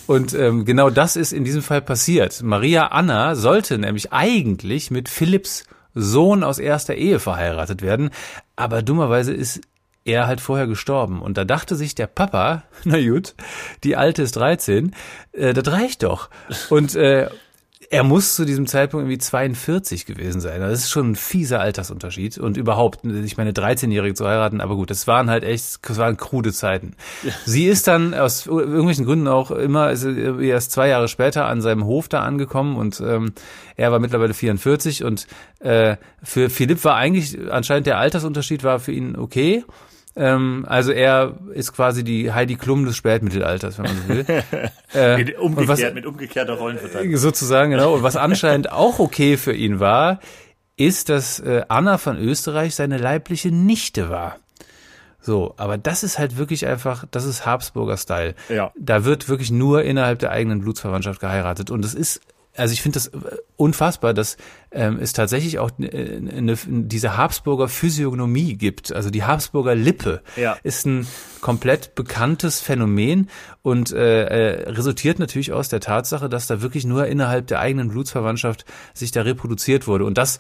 [0.07, 2.41] Und ähm, genau das ist in diesem Fall passiert.
[2.41, 8.09] Maria Anna sollte nämlich eigentlich mit Philipps Sohn aus erster Ehe verheiratet werden,
[8.55, 9.62] aber dummerweise ist
[10.05, 11.21] er halt vorher gestorben.
[11.21, 13.36] Und da dachte sich der Papa, na gut,
[13.83, 14.93] die Alte ist 13,
[15.31, 16.29] äh, das reicht doch.
[16.69, 17.29] Und äh,
[17.93, 20.62] er muss zu diesem Zeitpunkt irgendwie 42 gewesen sein.
[20.62, 22.39] Das ist schon ein fieser Altersunterschied.
[22.39, 26.17] Und überhaupt, ich meine, 13-Jährige zu heiraten, aber gut, das waren halt echt, das waren
[26.17, 26.95] krude Zeiten.
[27.45, 31.86] Sie ist dann aus irgendwelchen Gründen auch immer ist erst zwei Jahre später an seinem
[31.86, 33.34] Hof da angekommen und ähm,
[33.75, 35.27] er war mittlerweile 44 und
[35.60, 39.63] äh, für Philipp war eigentlich anscheinend der Altersunterschied war für ihn okay.
[40.15, 44.26] Ähm, also er ist quasi die Heidi Klum des Spätmittelalters, wenn man so will.
[44.93, 47.17] äh, mit, umgekehrt, was, mit umgekehrter Rollenverteilung.
[47.17, 47.95] Sozusagen, genau.
[47.95, 50.19] Und was anscheinend auch okay für ihn war,
[50.78, 54.38] ist, dass äh, Anna von Österreich seine leibliche Nichte war.
[55.19, 58.36] So, aber das ist halt wirklich einfach, das ist Habsburger Style.
[58.49, 58.71] Ja.
[58.78, 61.71] Da wird wirklich nur innerhalb der eigenen Blutsverwandtschaft geheiratet.
[61.71, 62.19] Und es ist
[62.56, 64.38] also ich finde das äh, unfassbar, dass
[64.72, 68.94] ähm, es tatsächlich auch äh, eine, diese Habsburger Physiognomie gibt.
[68.94, 70.58] Also die Habsburger Lippe ja.
[70.63, 71.08] ist ein
[71.42, 73.30] komplett bekanntes Phänomen
[73.62, 77.89] und äh, äh, resultiert natürlich aus der Tatsache, dass da wirklich nur innerhalb der eigenen
[77.89, 80.06] Blutsverwandtschaft sich da reproduziert wurde.
[80.06, 80.39] Und das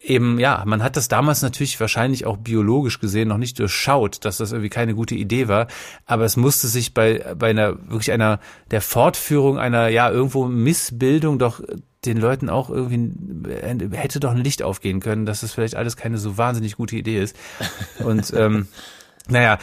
[0.00, 4.36] eben, ja, man hat das damals natürlich wahrscheinlich auch biologisch gesehen noch nicht durchschaut, dass
[4.38, 5.66] das irgendwie keine gute Idee war,
[6.06, 8.38] aber es musste sich bei, bei einer, wirklich einer,
[8.70, 11.60] der Fortführung einer, ja, irgendwo Missbildung doch
[12.04, 13.10] den Leuten auch irgendwie,
[13.92, 17.20] hätte doch ein Licht aufgehen können, dass das vielleicht alles keine so wahnsinnig gute Idee
[17.20, 17.36] ist.
[17.98, 18.68] Und, ähm,
[19.28, 19.58] naja,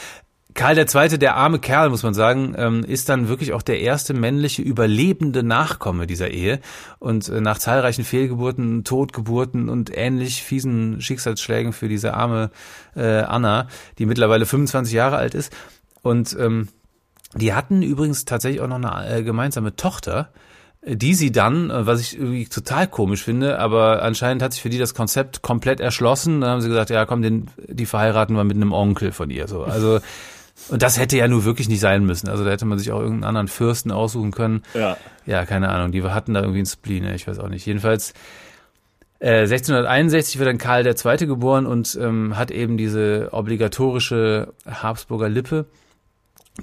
[0.56, 4.14] Karl II., der arme Kerl, muss man sagen, ähm, ist dann wirklich auch der erste
[4.14, 6.62] männliche überlebende Nachkomme dieser Ehe.
[6.98, 12.52] Und äh, nach zahlreichen Fehlgeburten, Totgeburten und ähnlich fiesen Schicksalsschlägen für diese arme
[12.96, 13.68] äh, Anna,
[14.00, 15.52] die mittlerweile 25 Jahre alt ist.
[16.02, 16.70] Und ähm,
[17.34, 20.30] die hatten übrigens tatsächlich auch noch eine äh, gemeinsame Tochter,
[20.88, 24.78] die sie dann, was ich irgendwie total komisch finde, aber anscheinend hat sich für die
[24.78, 26.42] das Konzept komplett erschlossen.
[26.42, 29.48] Dann haben sie gesagt, ja komm, den, die verheiraten wir mit einem Onkel von ihr.
[29.48, 30.00] So, also
[30.70, 32.30] und das hätte ja nur wirklich nicht sein müssen.
[32.30, 34.64] Also da hätte man sich auch irgendeinen anderen Fürsten aussuchen können.
[34.74, 34.98] Ja.
[35.26, 35.92] Ja, keine Ahnung.
[35.92, 37.16] Die hatten da irgendwie einen Spleen, ne?
[37.16, 37.66] ich weiß auch nicht.
[37.66, 38.14] Jedenfalls
[39.20, 41.28] äh, 1661 wird dann Karl II.
[41.28, 45.66] geboren und ähm, hat eben diese obligatorische Habsburger Lippe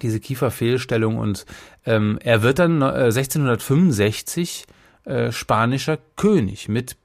[0.01, 1.45] diese Kieferfehlstellung und
[1.85, 4.65] ähm, er wird dann äh, 1665
[5.05, 6.97] äh, spanischer König mit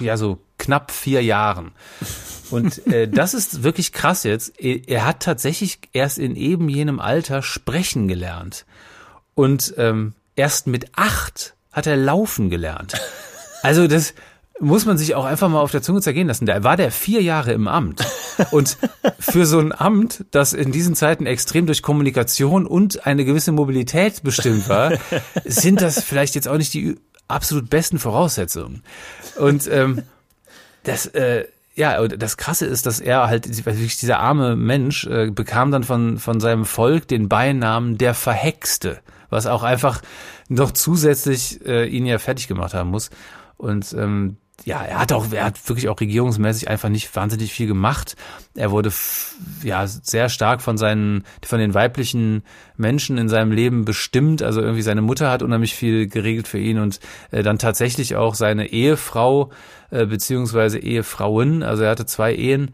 [0.00, 1.72] ja so knapp vier Jahren.
[2.52, 4.60] Und äh, das ist wirklich krass jetzt.
[4.60, 8.66] Er hat tatsächlich erst in eben jenem Alter sprechen gelernt.
[9.34, 12.94] Und ähm, erst mit acht hat er laufen gelernt.
[13.62, 14.14] Also das,
[14.62, 16.46] muss man sich auch einfach mal auf der Zunge zergehen lassen.
[16.46, 18.04] Da war der vier Jahre im Amt.
[18.52, 18.78] Und
[19.18, 24.22] für so ein Amt, das in diesen Zeiten extrem durch Kommunikation und eine gewisse Mobilität
[24.22, 24.92] bestimmt war,
[25.44, 28.82] sind das vielleicht jetzt auch nicht die absolut besten Voraussetzungen.
[29.36, 30.02] Und ähm,
[30.84, 35.84] das, äh, ja, das Krasse ist, dass er halt, dieser arme Mensch, äh, bekam dann
[35.84, 40.02] von, von seinem Volk den Beinamen der Verhexte, was auch einfach
[40.48, 43.10] noch zusätzlich äh, ihn ja fertig gemacht haben muss.
[43.56, 47.66] Und ähm, ja, er hat auch, er hat wirklich auch regierungsmäßig einfach nicht wahnsinnig viel
[47.66, 48.16] gemacht.
[48.54, 48.92] Er wurde
[49.62, 52.42] ja sehr stark von seinen, von den weiblichen
[52.76, 54.42] Menschen in seinem Leben bestimmt.
[54.42, 58.34] Also irgendwie seine Mutter hat unheimlich viel geregelt für ihn und äh, dann tatsächlich auch
[58.34, 59.50] seine Ehefrau
[59.90, 61.62] äh, beziehungsweise Ehefrauen.
[61.62, 62.72] Also er hatte zwei Ehen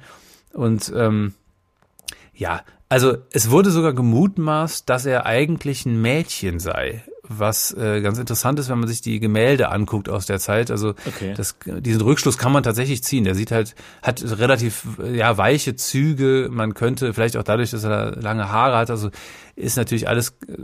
[0.52, 1.34] und ähm,
[2.34, 8.18] ja, also es wurde sogar gemutmaßt, dass er eigentlich ein Mädchen sei was äh, ganz
[8.18, 10.70] interessant ist, wenn man sich die Gemälde anguckt aus der Zeit.
[10.70, 11.34] Also okay.
[11.36, 13.24] das, diesen Rückschluss kann man tatsächlich ziehen.
[13.24, 16.48] Der sieht halt, hat relativ ja weiche Züge.
[16.50, 19.10] Man könnte vielleicht auch dadurch, dass er lange Haare hat, also
[19.56, 20.56] ist natürlich alles äh,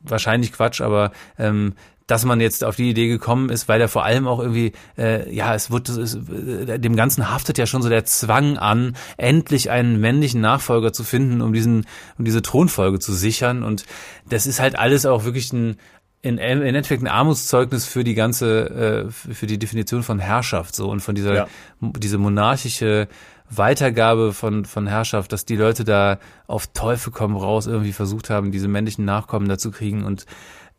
[0.00, 1.74] wahrscheinlich Quatsch, aber ähm,
[2.08, 5.32] dass man jetzt auf die Idee gekommen ist, weil er vor allem auch irgendwie, äh,
[5.32, 9.70] ja, es wird, es, äh, dem Ganzen haftet ja schon so der Zwang an, endlich
[9.70, 11.86] einen männlichen Nachfolger zu finden, um diesen,
[12.18, 13.62] um diese Thronfolge zu sichern.
[13.62, 13.84] Und
[14.26, 15.76] das ist halt alles auch wirklich ein,
[16.22, 20.88] in, im Endeffekt ein Armutszeugnis für die ganze, äh, für die Definition von Herrschaft so
[20.90, 21.48] und von dieser, ja.
[21.80, 23.08] diese monarchische
[23.50, 28.52] Weitergabe von, von Herrschaft, dass die Leute da auf Teufel komm raus irgendwie versucht haben,
[28.52, 30.26] diese männlichen Nachkommen dazu kriegen und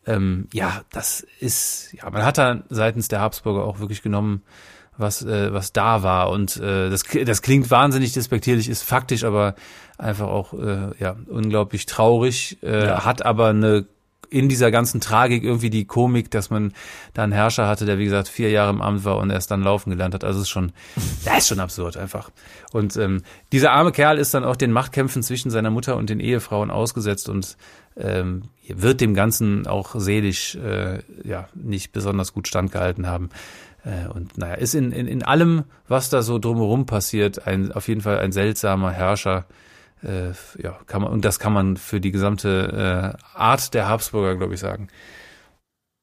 [0.06, 4.44] ähm, ja, das ist, ja, man hat da seitens der Habsburger auch wirklich genommen,
[4.98, 6.30] was, äh, was da war.
[6.30, 9.56] Und äh, das, das klingt wahnsinnig despektierlich, ist faktisch aber
[9.98, 13.06] einfach auch äh, ja, unglaublich traurig, äh, ja.
[13.06, 13.86] hat aber eine
[14.30, 16.74] in dieser ganzen Tragik irgendwie die Komik, dass man
[17.14, 19.62] da einen Herrscher hatte, der wie gesagt vier Jahre im Amt war und erst dann
[19.62, 20.24] laufen gelernt hat.
[20.24, 20.72] Also ist schon,
[21.26, 22.30] das ist schon absurd einfach.
[22.72, 26.20] Und ähm, dieser arme Kerl ist dann auch den Machtkämpfen zwischen seiner Mutter und den
[26.20, 27.58] Ehefrauen ausgesetzt und
[27.98, 33.30] ähm, wird dem Ganzen auch seelisch äh, ja nicht besonders gut standgehalten haben.
[33.84, 37.88] Äh, und naja, ist in, in, in allem, was da so drumherum passiert, ein, auf
[37.88, 39.46] jeden Fall ein seltsamer Herrscher,
[40.04, 40.32] äh,
[40.62, 44.54] ja, kann man, und das kann man für die gesamte äh, Art der Habsburger, glaube
[44.54, 44.90] ich, sagen.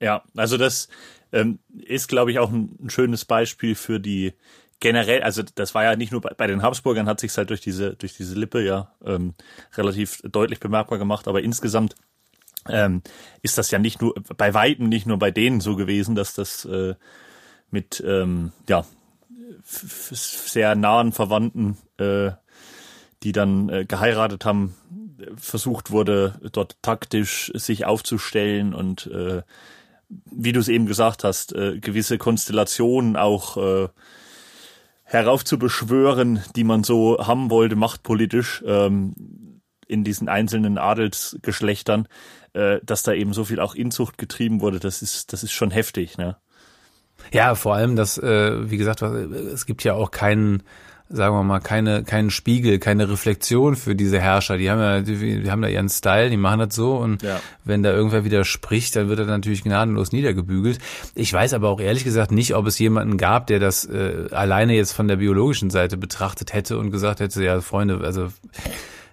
[0.01, 0.89] Ja, also das
[1.33, 4.35] ähm, ist, glaube ich, auch ein, ein, schönes Beispiel für die
[4.81, 7.63] generell, also das war ja nicht nur bei, bei den Habsburgern, hat sich halt durch
[7.63, 9.35] diese, durch diese Lippe ja ähm,
[9.77, 11.95] relativ deutlich bemerkbar gemacht, aber insgesamt
[12.69, 13.03] ähm,
[13.43, 16.65] ist das ja nicht nur, bei Weitem nicht nur bei denen so gewesen, dass das
[16.67, 16.95] äh,
[17.71, 18.85] mit ähm, ja
[19.65, 22.33] sehr nahen Verwandten äh,
[23.23, 24.75] die dann äh, geheiratet haben,
[25.37, 29.43] versucht wurde, dort taktisch sich aufzustellen und äh,
[30.09, 33.89] wie du es eben gesagt hast, äh, gewisse Konstellationen auch äh,
[35.05, 39.15] heraufzubeschwören, die man so haben wollte, machtpolitisch ähm,
[39.87, 42.09] in diesen einzelnen Adelsgeschlechtern,
[42.53, 45.71] äh, dass da eben so viel auch Inzucht getrieben wurde, das ist, das ist schon
[45.71, 46.37] heftig, ne?
[47.33, 50.63] Ja, vor allem, dass, äh, wie gesagt, es gibt ja auch keinen
[51.09, 54.57] sagen wir mal, keine, keinen Spiegel, keine Reflexion für diese Herrscher.
[54.57, 57.41] Die haben ja, die, die haben da ihren Style, die machen das so und ja.
[57.65, 60.79] wenn da irgendwer widerspricht, dann wird er natürlich gnadenlos niedergebügelt.
[61.15, 64.75] Ich weiß aber auch ehrlich gesagt nicht, ob es jemanden gab, der das äh, alleine
[64.75, 68.29] jetzt von der biologischen Seite betrachtet hätte und gesagt hätte, ja, Freunde, also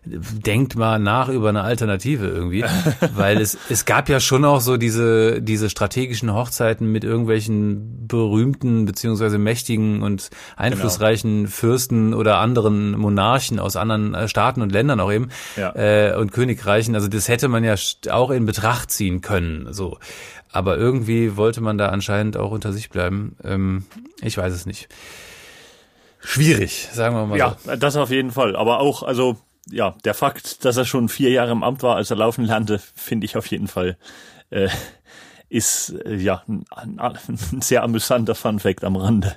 [0.05, 2.63] denkt mal nach über eine Alternative irgendwie,
[3.15, 8.85] weil es es gab ja schon auch so diese diese strategischen Hochzeiten mit irgendwelchen berühmten
[8.85, 11.49] beziehungsweise mächtigen und einflussreichen genau.
[11.49, 15.73] Fürsten oder anderen Monarchen aus anderen äh, Staaten und Ländern auch eben ja.
[15.75, 16.95] äh, und Königreichen.
[16.95, 17.75] Also das hätte man ja
[18.09, 19.71] auch in Betracht ziehen können.
[19.71, 19.97] So,
[20.51, 23.35] aber irgendwie wollte man da anscheinend auch unter sich bleiben.
[23.43, 23.85] Ähm,
[24.21, 24.89] ich weiß es nicht.
[26.19, 27.37] Schwierig, sagen wir mal.
[27.37, 27.75] Ja, so.
[27.75, 28.55] das auf jeden Fall.
[28.55, 29.37] Aber auch, also
[29.69, 32.79] ja, der Fakt, dass er schon vier Jahre im Amt war, als er laufen lernte,
[32.79, 33.97] finde ich auf jeden Fall
[34.53, 34.69] äh,
[35.49, 37.17] ist äh, ja ein, ein,
[37.61, 39.35] sehr amüsanter Funfact am Rande.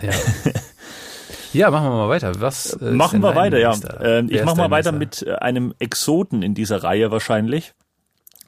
[0.00, 0.10] Ja.
[1.52, 2.32] ja, machen wir mal weiter.
[2.40, 3.58] Was äh, machen wir weiter?
[3.58, 7.74] Ja, äh, ich mache mal weiter mit äh, einem Exoten in dieser Reihe wahrscheinlich.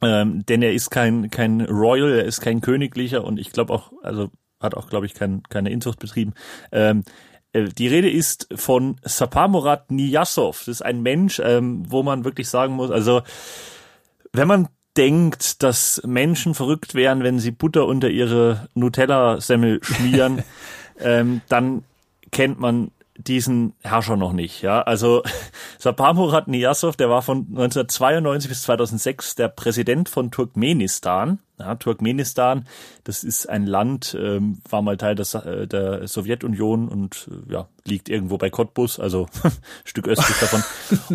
[0.03, 3.93] Ähm, denn er ist kein kein Royal, er ist kein königlicher und ich glaube auch,
[4.03, 6.35] also hat auch glaube ich kein, keine Inzucht betrieben.
[6.73, 10.61] Ähm, äh, die Rede ist von Sapamurat Niyasov.
[10.61, 13.23] Das ist ein Mensch, ähm, wo man wirklich sagen muss, also
[14.33, 20.43] wenn man denkt, dass Menschen verrückt wären, wenn sie Butter unter ihre Nutella-Semmel schmieren,
[21.01, 21.85] ähm, dann
[22.31, 24.63] kennt man diesen Herrscher noch nicht.
[24.63, 25.23] Ja, also
[25.79, 31.39] Sapamurat Niyasov, der war von 1992 bis 2006 der Präsident von Turkmenistan.
[31.59, 32.67] Ja, Turkmenistan,
[33.05, 37.69] das ist ein Land, ähm, war mal Teil des, äh, der Sowjetunion und äh, ja
[37.85, 39.29] liegt irgendwo bei Cottbus, also
[39.85, 40.65] Stück östlich davon.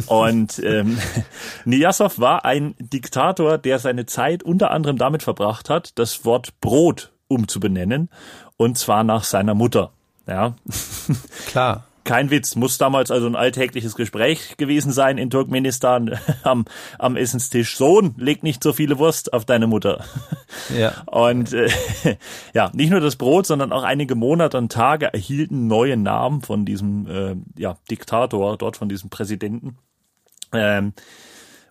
[0.07, 0.97] Und ähm,
[1.65, 7.11] Niyasov war ein Diktator, der seine Zeit unter anderem damit verbracht hat, das Wort Brot
[7.27, 8.09] umzubenennen
[8.55, 9.91] und zwar nach seiner Mutter.
[10.25, 10.55] Ja.
[11.47, 16.65] Klar kein Witz, muss damals also ein alltägliches Gespräch gewesen sein in Turkmenistan am,
[16.97, 17.77] am Essenstisch.
[17.77, 20.03] Sohn, leg nicht so viele Wurst auf deine Mutter.
[20.75, 20.93] Ja.
[21.05, 21.69] Und äh,
[22.53, 26.65] ja, nicht nur das Brot, sondern auch einige Monate und Tage erhielten neue Namen von
[26.65, 29.77] diesem äh, ja, Diktator, dort von diesem Präsidenten.
[30.51, 30.93] Ähm,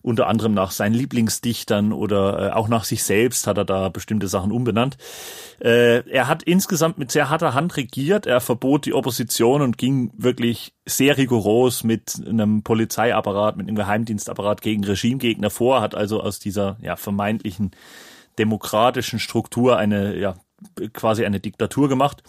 [0.02, 4.28] unter anderem nach seinen Lieblingsdichtern oder äh, auch nach sich selbst hat er da bestimmte
[4.28, 4.96] Sachen umbenannt.
[5.60, 8.26] Äh, er hat insgesamt mit sehr harter Hand regiert.
[8.26, 14.62] Er verbot die Opposition und ging wirklich sehr rigoros mit einem Polizeiapparat, mit einem Geheimdienstapparat
[14.62, 17.72] gegen Regimegegner vor, hat also aus dieser ja, vermeintlichen
[18.38, 20.36] demokratischen Struktur eine ja,
[20.92, 22.22] quasi eine Diktatur gemacht.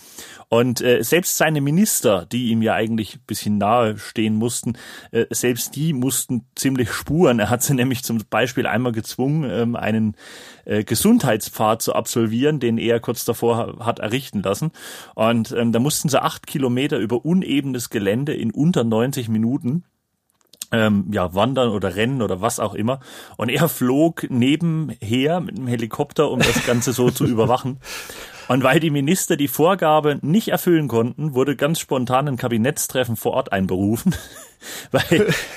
[0.50, 4.74] Und äh, selbst seine Minister, die ihm ja eigentlich ein bisschen nahe stehen mussten,
[5.12, 7.40] äh, selbst die mussten ziemlich spuren.
[7.40, 10.16] Er hat sie nämlich zum Beispiel einmal gezwungen, ähm, einen
[10.66, 14.72] äh, Gesundheitspfad zu absolvieren, den er kurz davor hat errichten lassen.
[15.16, 19.84] Und ähm, da mussten sie acht Kilometer über unebenes Gelände in unter 90 Minuten
[20.72, 23.00] ähm, ja, wandern oder rennen oder was auch immer.
[23.38, 27.80] Und er flog nebenher mit einem Helikopter, um das Ganze so zu überwachen.
[28.48, 33.34] Und weil die Minister die Vorgabe nicht erfüllen konnten, wurde ganz spontan ein Kabinettstreffen vor
[33.34, 34.16] Ort einberufen,
[34.92, 35.02] bei,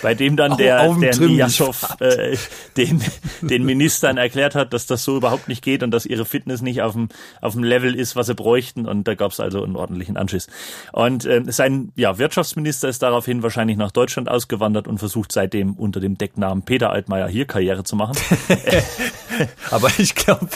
[0.03, 2.37] bei dem dann der, der Niyaschow äh,
[2.77, 3.03] den,
[3.41, 6.83] den Ministern erklärt hat, dass das so überhaupt nicht geht und dass ihre Fitness nicht
[6.83, 7.09] auf dem,
[7.41, 8.87] auf dem Level ist, was sie bräuchten.
[8.87, 10.47] Und da gab es also einen ordentlichen Anschiss.
[10.93, 16.01] Und äh, sein ja, Wirtschaftsminister ist daraufhin wahrscheinlich nach Deutschland ausgewandert und versucht seitdem unter
[16.01, 18.17] dem Decknamen Peter Altmaier hier Karriere zu machen.
[19.71, 20.49] Aber ich glaube,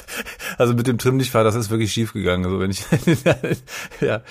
[0.58, 2.44] also mit dem Trimmlichtfahr, das ist wirklich schief gegangen.
[2.44, 2.84] Also wenn ich,
[4.00, 4.22] ja,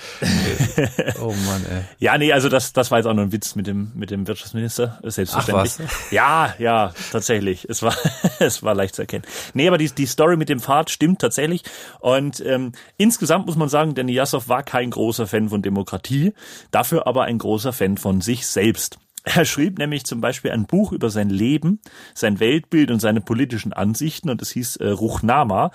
[1.20, 1.82] oh Mann, ey.
[1.98, 4.26] Ja, nee, also das, das war jetzt auch nur ein Witz mit dem, mit dem
[4.26, 5.72] Wirtschaftsminister, selbstverständlich.
[5.78, 6.10] Ach, was?
[6.10, 7.66] Ja, ja, tatsächlich.
[7.68, 7.94] Es war,
[8.38, 9.24] es war leicht zu erkennen.
[9.54, 11.62] Nee, aber die, die Story mit dem Pfad stimmt tatsächlich.
[12.00, 16.32] Und ähm, insgesamt muss man sagen, der Niyasov war kein großer Fan von Demokratie,
[16.70, 18.98] dafür aber ein großer Fan von sich selbst.
[19.28, 21.80] Er schrieb nämlich zum Beispiel ein Buch über sein Leben,
[22.14, 25.72] sein Weltbild und seine politischen Ansichten und es hieß äh, Ruchnama.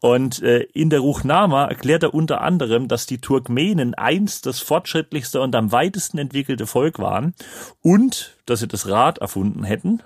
[0.00, 5.42] Und äh, in der Ruchnama erklärt er unter anderem, dass die Turkmenen einst das fortschrittlichste
[5.42, 7.34] und am weitesten entwickelte Volk waren
[7.82, 10.02] und dass sie das Rad erfunden hätten.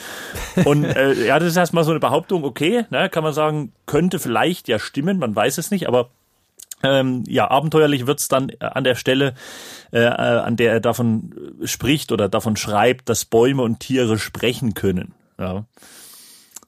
[0.64, 4.18] und äh, ja, das ist erstmal so eine Behauptung, okay, ne, kann man sagen, könnte
[4.18, 6.10] vielleicht ja stimmen, man weiß es nicht, aber
[6.82, 9.34] ähm, ja, abenteuerlich wird's dann äh, an der Stelle,
[9.92, 14.74] äh, äh, an der er davon spricht oder davon schreibt, dass Bäume und Tiere sprechen
[14.74, 15.14] können.
[15.38, 15.64] Ja.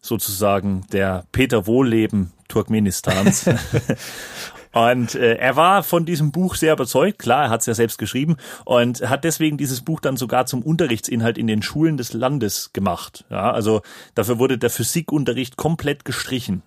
[0.01, 3.47] Sozusagen der Peter Wohlleben Turkmenistans.
[4.75, 7.97] Und äh, er war von diesem Buch sehr überzeugt, klar, er hat es ja selbst
[7.97, 12.73] geschrieben und hat deswegen dieses Buch dann sogar zum Unterrichtsinhalt in den Schulen des Landes
[12.73, 13.25] gemacht.
[13.31, 13.83] Ja, also
[14.15, 16.63] dafür wurde der Physikunterricht komplett gestrichen.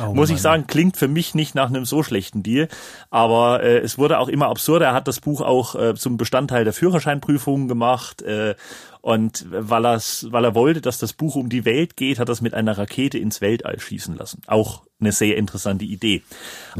[0.00, 2.68] Oh Muss ich sagen, klingt für mich nicht nach einem so schlechten Deal,
[3.10, 4.86] aber äh, es wurde auch immer absurder.
[4.86, 8.56] Er hat das Buch auch äh, zum Bestandteil der Führerscheinprüfungen gemacht äh,
[9.00, 12.40] und weil, weil er wollte, dass das Buch um die Welt geht, hat er es
[12.40, 14.42] mit einer Rakete ins Weltall schießen lassen.
[14.46, 16.22] Auch eine sehr interessante Idee.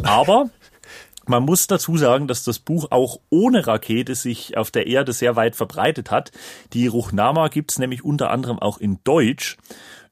[0.03, 0.51] Aber
[1.29, 5.37] Man muss dazu sagen, dass das Buch auch ohne Rakete sich auf der Erde sehr
[5.37, 6.33] weit verbreitet hat.
[6.73, 9.59] Die Ruchnama gibt's nämlich unter anderem auch in Deutsch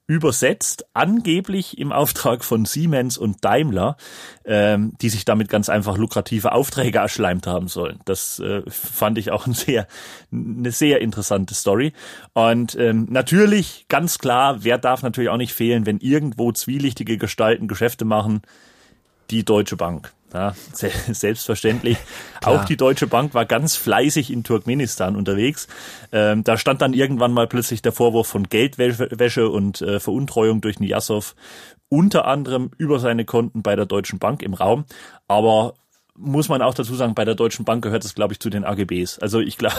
[0.07, 3.97] übersetzt, angeblich im Auftrag von Siemens und Daimler,
[4.45, 7.99] ähm, die sich damit ganz einfach lukrative Aufträge erschleimt haben sollen.
[8.05, 9.85] Das äh, fand ich auch ein sehr,
[10.31, 11.91] eine sehr interessante Story.
[12.33, 17.67] Und ähm, natürlich, ganz klar, wer darf natürlich auch nicht fehlen, wenn irgendwo zwielichtige Gestalten
[17.67, 18.41] Geschäfte machen,
[19.29, 20.13] die Deutsche Bank.
[20.33, 21.97] Ja, selbstverständlich.
[22.43, 25.67] Auch die Deutsche Bank war ganz fleißig in Turkmenistan unterwegs.
[26.11, 30.79] Ähm, da stand dann irgendwann mal plötzlich der Vorwurf von Geldwäsche und äh, Veruntreuung durch
[30.79, 31.35] Niyasov
[31.89, 34.85] unter anderem über seine Konten bei der Deutschen Bank im Raum.
[35.27, 35.75] Aber
[36.17, 38.65] muss man auch dazu sagen, bei der Deutschen Bank gehört es, glaube ich, zu den
[38.65, 39.19] AGBs.
[39.19, 39.75] Also ich glaube,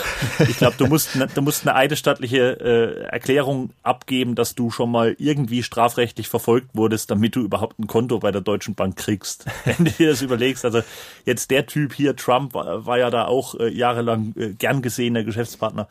[0.48, 4.90] ich glaube, du musst, ne, du musst eine eidesstattliche äh, Erklärung abgeben, dass du schon
[4.90, 9.46] mal irgendwie strafrechtlich verfolgt wurdest, damit du überhaupt ein Konto bei der Deutschen Bank kriegst.
[9.64, 10.82] Wenn du dir das überlegst, also
[11.24, 15.24] jetzt der Typ hier, Trump, war, war ja da auch äh, jahrelang äh, gern gesehener
[15.24, 15.88] Geschäftspartner.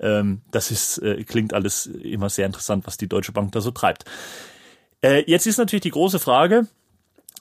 [0.00, 3.70] Ähm, das ist, äh, klingt alles immer sehr interessant, was die Deutsche Bank da so
[3.70, 4.04] treibt.
[5.02, 6.66] Äh, jetzt ist natürlich die große Frage,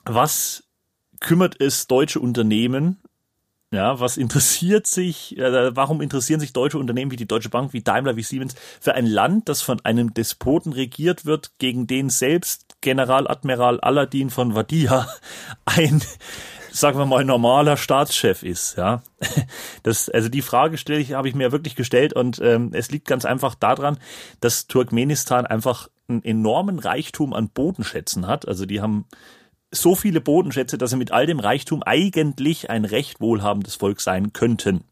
[0.05, 0.62] was
[1.23, 2.99] kümmert es deutsche Unternehmen?
[3.71, 7.81] Ja, was interessiert sich, äh, warum interessieren sich deutsche Unternehmen wie die Deutsche Bank, wie
[7.81, 12.67] Daimler, wie Siemens für ein Land, das von einem Despoten regiert wird, gegen den selbst
[12.81, 15.07] Generaladmiral Aladdin von Wadia
[15.65, 16.03] ein
[16.73, 19.03] sagen wir mal, normaler Staatschef ist, ja.
[19.83, 23.07] Das, also die Frage stelle ich, habe ich mir wirklich gestellt und ähm, es liegt
[23.07, 23.99] ganz einfach daran,
[24.39, 28.47] dass Turkmenistan einfach einen enormen Reichtum an Bodenschätzen hat.
[28.47, 29.05] Also die haben
[29.73, 34.33] so viele Bodenschätze, dass sie mit all dem Reichtum eigentlich ein recht wohlhabendes Volk sein
[34.33, 34.83] könnten.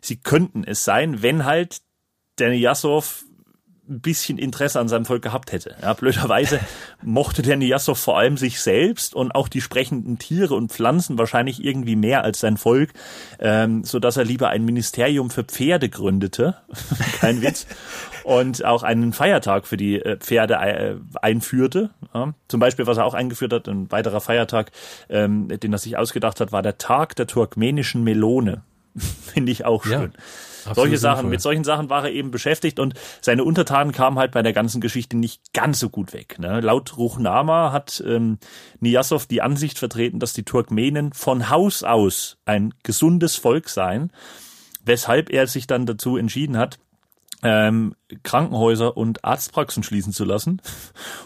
[0.00, 1.80] Sie könnten es sein, wenn halt
[2.38, 3.24] der Niyasov
[3.88, 5.76] ein bisschen Interesse an seinem Volk gehabt hätte.
[5.82, 6.60] Ja, blöderweise
[7.02, 11.62] mochte der Niyasov vor allem sich selbst und auch die sprechenden Tiere und Pflanzen wahrscheinlich
[11.62, 12.92] irgendwie mehr als sein Volk,
[13.40, 16.56] ähm, so dass er lieber ein Ministerium für Pferde gründete,
[17.20, 17.66] kein Witz,
[18.24, 21.90] und auch einen Feiertag für die äh, Pferde äh, einführte.
[22.14, 24.70] Ja, zum Beispiel, was er auch eingeführt hat, ein weiterer Feiertag,
[25.08, 28.62] ähm, den er sich ausgedacht hat, war der Tag der turkmenischen Melone.
[28.96, 30.12] Finde ich auch schön.
[30.14, 30.74] Ja.
[30.74, 31.30] Solche Sachen, sinnvoll.
[31.30, 34.80] mit solchen Sachen war er eben beschäftigt und seine Untertanen kamen halt bei der ganzen
[34.80, 36.38] Geschichte nicht ganz so gut weg.
[36.38, 36.60] Ne?
[36.60, 38.38] Laut Ruchnama hat ähm,
[38.80, 44.10] Niyasov die Ansicht vertreten, dass die Turkmenen von Haus aus ein gesundes Volk seien,
[44.84, 46.78] weshalb er sich dann dazu entschieden hat,
[47.44, 50.60] ähm, Krankenhäuser und Arztpraxen schließen zu lassen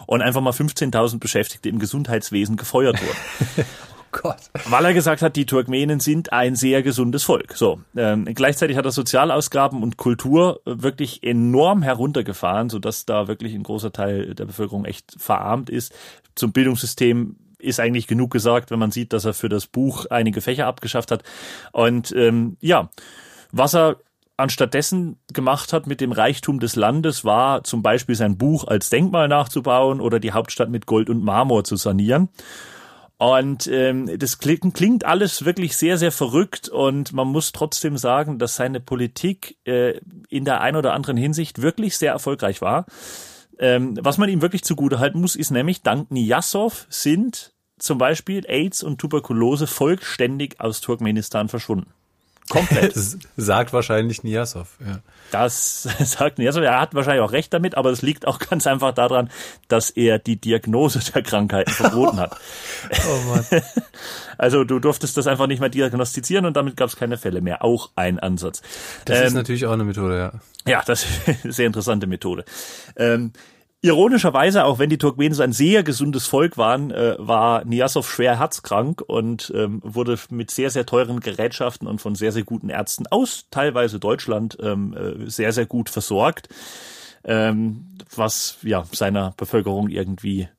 [0.05, 3.65] und einfach mal 15.000 Beschäftigte im Gesundheitswesen gefeuert wurden.
[4.11, 4.37] Gott.
[4.65, 7.55] Weil er gesagt hat, die Turkmenen sind ein sehr gesundes Volk.
[7.55, 13.53] So, ähm, gleichzeitig hat er Sozialausgaben und Kultur wirklich enorm heruntergefahren, so dass da wirklich
[13.53, 15.93] ein großer Teil der Bevölkerung echt verarmt ist.
[16.35, 20.41] Zum Bildungssystem ist eigentlich genug gesagt, wenn man sieht, dass er für das Buch einige
[20.41, 21.23] Fächer abgeschafft hat.
[21.71, 22.89] Und ähm, ja,
[23.51, 23.97] was er
[24.39, 29.27] anstattdessen gemacht hat mit dem Reichtum des Landes, war zum Beispiel sein Buch als Denkmal
[29.27, 32.29] nachzubauen oder die Hauptstadt mit Gold und Marmor zu sanieren.
[33.17, 38.39] Und ähm, das klingt, klingt alles wirklich sehr, sehr verrückt und man muss trotzdem sagen,
[38.39, 42.85] dass seine Politik äh, in der ein oder anderen Hinsicht wirklich sehr erfolgreich war.
[43.59, 48.45] Ähm, was man ihm wirklich zugute halten muss, ist nämlich, dank Niyasov sind zum Beispiel
[48.47, 51.91] AIDS und Tuberkulose vollständig aus Turkmenistan verschwunden.
[52.49, 52.93] Komplett.
[53.37, 54.99] Sagt wahrscheinlich Niasov, ja.
[55.31, 56.63] Das sagt Niasov.
[56.63, 59.29] Er hat wahrscheinlich auch recht damit, aber es liegt auch ganz einfach daran,
[59.67, 62.35] dass er die Diagnose der Krankheiten verboten hat.
[62.91, 63.61] oh Mann.
[64.39, 67.63] Also du durftest das einfach nicht mehr diagnostizieren und damit gab es keine Fälle mehr.
[67.63, 68.61] Auch ein Ansatz.
[69.05, 70.31] Das ähm, ist natürlich auch eine Methode, ja.
[70.65, 72.45] Ja, das ist eine sehr interessante Methode.
[72.95, 73.31] Ähm,
[73.81, 78.37] Ironischerweise, auch wenn die Turkmenen so ein sehr gesundes Volk waren, äh, war Niasov schwer
[78.37, 83.07] herzkrank und ähm, wurde mit sehr, sehr teuren Gerätschaften und von sehr, sehr guten Ärzten
[83.07, 86.49] aus teilweise Deutschland ähm, äh, sehr, sehr gut versorgt,
[87.23, 90.49] ähm, was ja seiner Bevölkerung irgendwie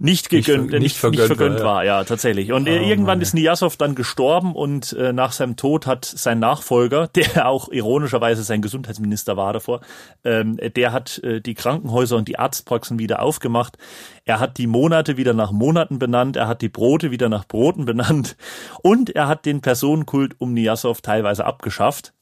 [0.00, 2.04] nicht gegönnt, nicht, nicht, vergönnt, nicht vergönnt war, war, ja.
[2.04, 2.52] tatsächlich.
[2.52, 6.38] Und oh, irgendwann Mann, ist Niyasov dann gestorben und äh, nach seinem Tod hat sein
[6.38, 9.82] Nachfolger, der auch ironischerweise sein Gesundheitsminister war davor,
[10.24, 13.76] ähm, der hat äh, die Krankenhäuser und die Arztpraxen wieder aufgemacht.
[14.24, 17.84] Er hat die Monate wieder nach Monaten benannt, er hat die Brote wieder nach Broten
[17.84, 18.38] benannt
[18.82, 22.14] und er hat den Personenkult um Niyasov teilweise abgeschafft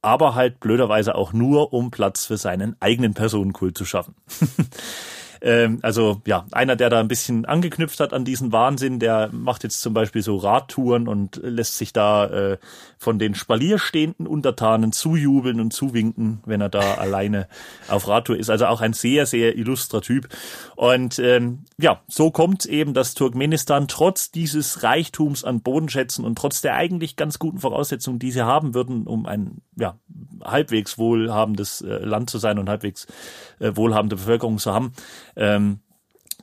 [0.00, 4.14] aber halt blöderweise auch nur, um Platz für seinen eigenen Personenkult zu schaffen.
[5.40, 9.62] Ähm, also ja, einer, der da ein bisschen angeknüpft hat an diesen Wahnsinn, der macht
[9.62, 12.58] jetzt zum Beispiel so Radtouren und lässt sich da äh,
[12.98, 17.48] von den Spalier stehenden Untertanen zujubeln und zuwinken, wenn er da alleine
[17.88, 18.50] auf Radtour ist.
[18.50, 20.28] Also auch ein sehr, sehr illustrer Typ.
[20.76, 26.60] Und ähm, ja, so kommt eben, dass Turkmenistan trotz dieses Reichtums an Bodenschätzen und trotz
[26.60, 29.96] der eigentlich ganz guten Voraussetzungen, die sie haben würden, um ein ja,
[30.44, 33.06] halbwegs wohlhabendes äh, Land zu sein und halbwegs
[33.58, 34.92] äh, wohlhabende Bevölkerung zu haben,
[35.38, 35.80] ähm,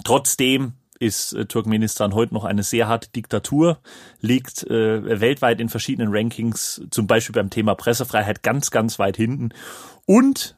[0.04, 3.80] trotzdem ist äh, Turkmenistan heute noch eine sehr harte Diktatur,
[4.22, 9.50] liegt äh, weltweit in verschiedenen Rankings, zum Beispiel beim Thema Pressefreiheit, ganz, ganz weit hinten.
[10.06, 10.56] Und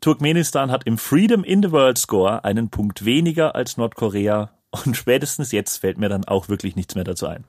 [0.00, 4.50] Turkmenistan hat im Freedom in the World Score einen Punkt weniger als Nordkorea.
[4.70, 7.44] Und spätestens jetzt fällt mir dann auch wirklich nichts mehr dazu ein.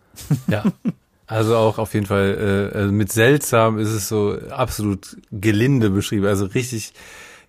[0.48, 0.64] Ja.
[1.28, 6.26] Also auch auf jeden Fall äh, also mit seltsam ist es so absolut gelinde beschrieben.
[6.26, 6.92] Also richtig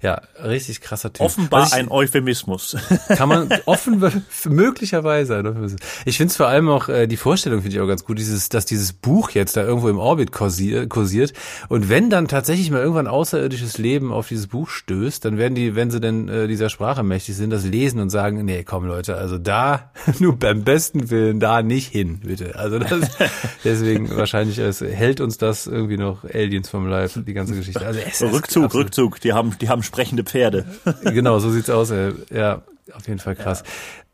[0.02, 1.24] ja, richtig krasser Typ.
[1.24, 2.76] Offenbar ich, ein Euphemismus.
[3.08, 4.02] Kann man offen
[4.48, 5.80] möglicherweise ein Euphemismus.
[6.04, 8.48] Ich finde es vor allem auch äh, die Vorstellung finde ich auch ganz gut, dieses,
[8.48, 11.32] dass dieses Buch jetzt da irgendwo im Orbit kursiert
[11.68, 15.76] und wenn dann tatsächlich mal irgendwann außerirdisches Leben auf dieses Buch stößt, dann werden die,
[15.76, 19.16] wenn sie denn äh, dieser Sprache mächtig sind, das lesen und sagen, nee, komm Leute,
[19.16, 22.58] also da nur beim besten Willen da nicht hin, bitte.
[22.58, 23.08] Also das,
[23.64, 27.86] deswegen wahrscheinlich es hält uns das irgendwie noch Aliens vom Leib, die ganze Geschichte.
[27.86, 29.20] Also Rückzug, Rückzug.
[29.20, 30.64] Die haben, die haben sprechende Pferde.
[31.04, 31.90] genau, so sieht's aus.
[31.90, 32.12] Ey.
[32.30, 32.62] Ja,
[32.94, 33.62] auf jeden Fall krass.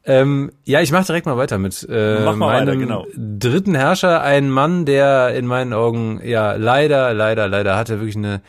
[0.04, 0.14] Ja.
[0.14, 3.06] Ähm, ja, ich mache direkt mal weiter mit äh, Mach mal meinem weiter, genau.
[3.14, 8.40] dritten Herrscher, ein Mann, der in meinen Augen ja leider, leider, leider hatte wirklich eine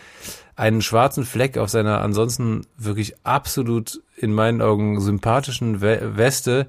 [0.56, 6.68] einen schwarzen Fleck auf seiner ansonsten wirklich absolut in meinen Augen sympathischen Weste.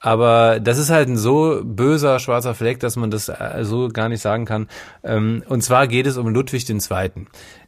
[0.00, 4.08] Aber das ist halt ein so böser schwarzer Fleck, dass man das äh, so gar
[4.08, 4.66] nicht sagen kann.
[5.04, 7.10] Ähm, und zwar geht es um Ludwig II.,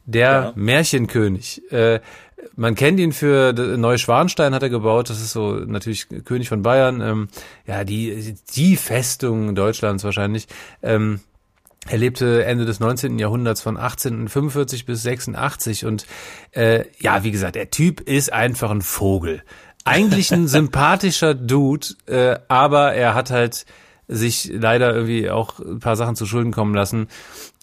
[0.05, 0.53] der ja.
[0.55, 1.71] Märchenkönig.
[1.71, 1.99] Äh,
[2.55, 6.99] man kennt ihn für Neuschwanstein hat er gebaut, das ist so natürlich König von Bayern,
[6.99, 7.27] ähm,
[7.65, 10.47] ja, die, die Festung Deutschlands wahrscheinlich.
[10.81, 11.21] Ähm,
[11.87, 13.19] er lebte Ende des 19.
[13.19, 16.05] Jahrhunderts von 1845 bis 86 und
[16.51, 19.43] äh, ja, wie gesagt, der Typ ist einfach ein Vogel.
[19.85, 23.65] Eigentlich ein sympathischer Dude, äh, aber er hat halt
[24.07, 27.07] sich leider irgendwie auch ein paar Sachen zu Schulden kommen lassen.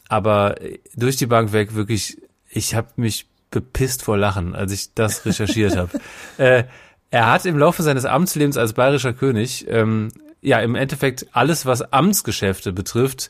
[0.08, 0.56] Aber
[0.96, 2.18] durch die Bank weg wirklich,
[2.48, 5.90] ich habe mich bepisst vor Lachen, als ich das recherchiert habe.
[6.38, 6.64] Äh,
[7.10, 10.08] er hat im Laufe seines Amtslebens als bayerischer König ähm,
[10.40, 13.28] ja im Endeffekt alles, was Amtsgeschäfte betrifft,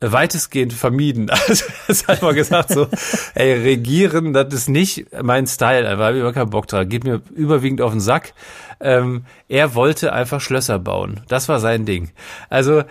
[0.00, 1.30] weitestgehend vermieden.
[1.88, 2.88] Also hat man gesagt so,
[3.34, 7.04] ey, regieren, das ist nicht mein Style, da habe ich immer keinen Bock drauf, geht
[7.04, 8.34] mir überwiegend auf den Sack.
[8.80, 11.20] Ähm, er wollte einfach Schlösser bauen.
[11.28, 12.10] Das war sein Ding.
[12.50, 12.82] Also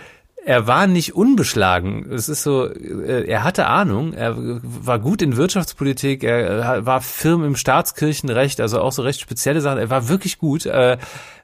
[0.45, 2.11] er war nicht unbeschlagen.
[2.11, 7.43] Es ist so, äh, er hatte Ahnung, er war gut in Wirtschaftspolitik, er war firm
[7.43, 9.79] im Staatskirchenrecht, also auch so recht spezielle Sachen.
[9.79, 10.97] Er war wirklich gut, äh,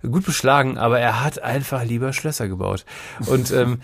[0.04, 2.86] gut beschlagen, aber er hat einfach lieber Schlösser gebaut.
[3.26, 3.82] Und ähm,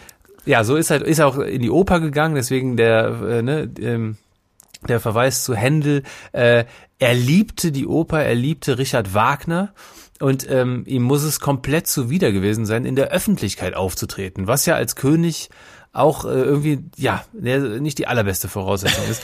[0.47, 4.17] ja, so ist halt, ist auch in die Oper gegangen, deswegen der, äh, ne, ähm,
[4.87, 6.03] der Verweis zu Händel.
[6.31, 6.65] Äh,
[6.99, 9.73] er liebte die Oper, er liebte Richard Wagner
[10.19, 14.75] und ähm, ihm muss es komplett zuwider gewesen sein, in der Öffentlichkeit aufzutreten, was ja
[14.75, 15.49] als König
[15.97, 19.21] auch äh, irgendwie, ja, nicht die allerbeste Voraussetzung ist.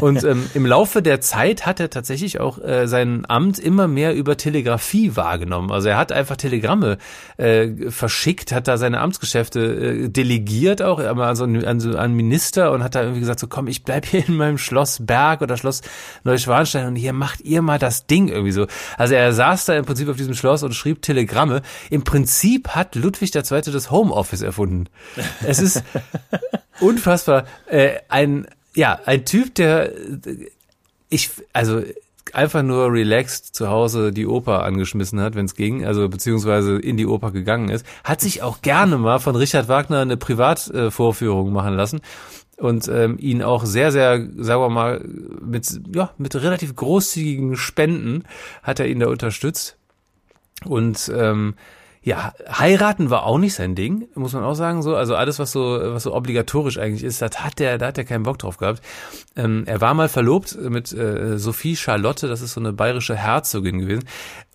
[0.00, 4.14] Und ähm, im Laufe der Zeit hat er tatsächlich auch äh, sein Amt immer mehr
[4.14, 5.70] über Telegrafie wahrgenommen.
[5.70, 6.98] Also er hat einfach Telegramme
[7.36, 12.82] äh, verschickt, hat da seine Amtsgeschäfte äh, delegiert auch also an, an, an Minister und
[12.82, 15.82] hat da irgendwie gesagt, so komm, ich bleib hier in meinem Schloss Berg oder Schloss
[16.24, 18.66] Neuschwanstein und hier macht ihr mal das Ding irgendwie so.
[18.96, 21.62] Also er saß da im Prinzip auf diesem Schloss und schrieb Telegramme.
[21.90, 23.42] Im Prinzip hat Ludwig II.
[23.42, 24.86] das Homeoffice erfunden.
[25.46, 25.82] Es ist
[26.80, 27.44] Unfassbar.
[27.66, 29.92] Äh, ein, ja, ein Typ, der,
[31.08, 31.82] ich, also,
[32.32, 36.96] einfach nur relaxed zu Hause die Oper angeschmissen hat, wenn es ging, also beziehungsweise in
[36.96, 41.74] die Oper gegangen ist, hat sich auch gerne mal von Richard Wagner eine Privatvorführung machen
[41.74, 42.00] lassen
[42.58, 45.04] und ähm, ihn auch sehr, sehr, sagen wir mal,
[45.40, 48.24] mit, ja, mit relativ großzügigen Spenden
[48.62, 49.76] hat er ihn da unterstützt.
[50.64, 51.54] Und ähm,
[52.02, 54.94] ja, heiraten war auch nicht sein Ding, muss man auch sagen so.
[54.94, 58.04] Also alles, was so, was so obligatorisch eigentlich ist, das hat der, da hat er
[58.04, 58.82] keinen Bock drauf gehabt.
[59.36, 63.80] Ähm, er war mal verlobt mit äh, Sophie Charlotte, das ist so eine bayerische Herzogin
[63.80, 64.04] gewesen.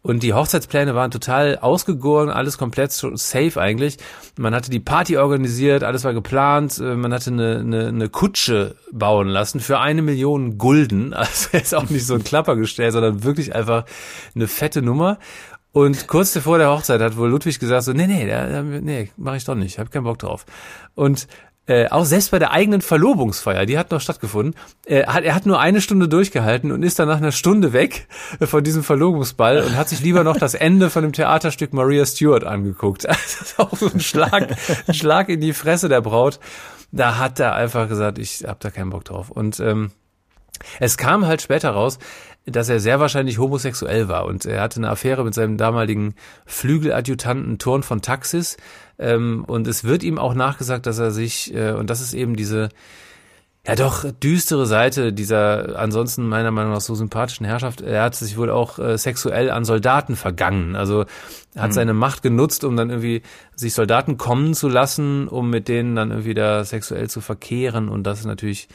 [0.04, 3.98] Und die Hochzeitspläne waren total ausgegoren, alles komplett safe eigentlich.
[4.38, 6.78] Man hatte die Party organisiert, alles war geplant.
[6.78, 11.14] Äh, man hatte eine, eine, eine Kutsche bauen lassen für eine Million Gulden.
[11.24, 13.86] Also ist auch nicht so ein Klappergestell, sondern wirklich einfach
[14.36, 15.20] eine fette Nummer.
[15.74, 19.44] Und kurz vor der Hochzeit hat wohl Ludwig gesagt so, nee, nee, nee, mach ich
[19.44, 20.46] doch nicht, hab keinen Bock drauf.
[20.94, 21.28] Und
[21.66, 24.54] äh, auch selbst bei der eigenen Verlobungsfeier, die hat noch stattgefunden,
[24.86, 28.08] äh, hat, er hat nur eine Stunde durchgehalten und ist dann nach einer Stunde weg
[28.42, 32.44] von diesem Verlobungsball und hat sich lieber noch das Ende von dem Theaterstück Maria Stewart
[32.44, 33.08] angeguckt.
[33.24, 34.56] Das ist auch so ein Schlag,
[34.88, 36.40] ein Schlag in die Fresse der Braut.
[36.92, 39.32] Da hat er einfach gesagt, ich hab da keinen Bock drauf.
[39.32, 39.92] Und ähm,
[40.80, 41.98] es kam halt später raus,
[42.46, 46.16] dass er sehr wahrscheinlich homosexuell war und er hatte eine Affäre mit seinem damaligen
[46.46, 48.58] Flügeladjutanten Thorn von Taxis
[49.00, 52.36] ähm, und es wird ihm auch nachgesagt, dass er sich, äh, und das ist eben
[52.36, 52.70] diese
[53.66, 57.80] ja doch düstere Seite dieser ansonsten meiner Meinung nach so sympathischen Herrschaft.
[57.80, 60.76] Er hat sich wohl auch äh, sexuell an Soldaten vergangen.
[60.76, 61.06] Also
[61.56, 61.74] hat mhm.
[61.74, 63.22] seine Macht genutzt, um dann irgendwie
[63.56, 67.88] sich Soldaten kommen zu lassen, um mit denen dann irgendwie da sexuell zu verkehren.
[67.88, 68.68] Und das ist natürlich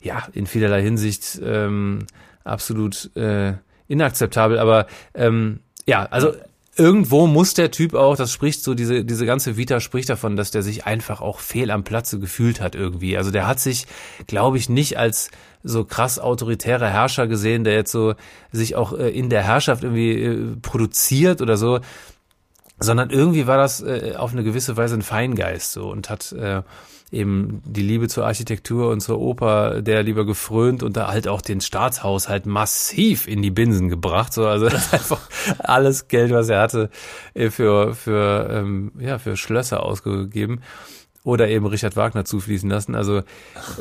[0.00, 2.00] ja in vielerlei Hinsicht ähm,
[2.44, 3.54] absolut äh,
[3.88, 4.58] inakzeptabel.
[4.58, 6.32] Aber ähm, ja, also
[6.76, 10.50] irgendwo muss der Typ auch, das spricht so, diese, diese ganze Vita spricht davon, dass
[10.50, 13.16] der sich einfach auch fehl am Platze gefühlt hat irgendwie.
[13.16, 13.86] Also der hat sich,
[14.26, 15.30] glaube ich, nicht als
[15.62, 18.14] so krass autoritärer Herrscher gesehen, der jetzt so
[18.50, 21.80] sich auch äh, in der Herrschaft irgendwie äh, produziert oder so,
[22.80, 26.62] sondern irgendwie war das äh, auf eine gewisse Weise ein Feingeist so und hat äh,
[27.12, 31.42] eben die Liebe zur Architektur und zur Oper der lieber gefrönt und da halt auch
[31.42, 34.32] den Staatshaushalt massiv in die Binsen gebracht.
[34.32, 36.90] So, also einfach alles Geld, was er hatte,
[37.34, 40.62] äh, für, für, ähm, ja, für Schlösser ausgegeben
[41.24, 42.94] oder eben Richard Wagner zufließen lassen.
[42.94, 43.22] Also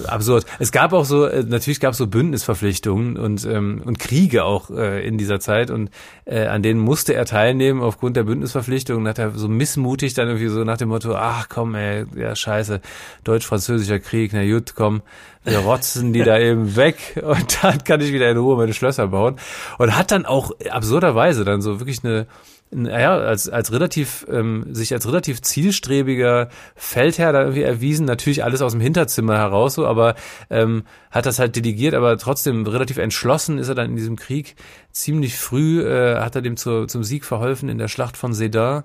[0.05, 0.45] absurd.
[0.59, 4.69] Es gab auch so, äh, natürlich gab es so Bündnisverpflichtungen und, ähm, und Kriege auch
[4.69, 5.89] äh, in dieser Zeit und
[6.25, 9.07] äh, an denen musste er teilnehmen aufgrund der Bündnisverpflichtungen.
[9.07, 12.79] Hat er so missmutig dann irgendwie so nach dem Motto, ach komm, ey, ja scheiße,
[13.23, 15.01] deutsch-französischer Krieg, na gut, komm,
[15.43, 19.07] wir rotzen die da eben weg und dann kann ich wieder in Ruhe meine Schlösser
[19.07, 19.37] bauen.
[19.79, 22.27] Und hat dann auch absurderweise dann so wirklich eine
[22.73, 28.61] naja, als, als relativ, ähm, sich als relativ zielstrebiger Feldherr da irgendwie erwiesen, natürlich alles
[28.61, 30.15] aus dem Hinterzimmer heraus so, aber
[30.49, 34.55] ähm, hat das halt delegiert, aber trotzdem relativ entschlossen ist er dann in diesem Krieg.
[34.91, 38.83] Ziemlich früh äh, hat er dem zu, zum Sieg verholfen in der Schlacht von Sedan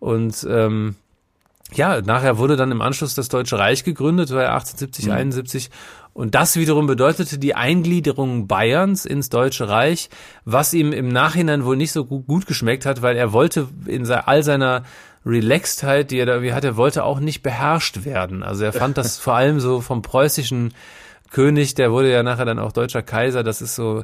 [0.00, 0.96] und ähm,
[1.72, 5.12] ja, nachher wurde dann im Anschluss das Deutsche Reich gegründet, war 1870, mhm.
[5.12, 5.70] 71
[6.12, 10.08] und das wiederum bedeutete die Eingliederung Bayerns ins Deutsche Reich,
[10.44, 14.42] was ihm im Nachhinein wohl nicht so gut, geschmeckt hat, weil er wollte in all
[14.42, 14.84] seiner
[15.24, 18.42] Relaxedheit, die er da irgendwie hatte, wollte auch nicht beherrscht werden.
[18.42, 20.74] Also er fand das vor allem so vom preußischen
[21.30, 24.02] König, der wurde ja nachher dann auch deutscher Kaiser, das ist so,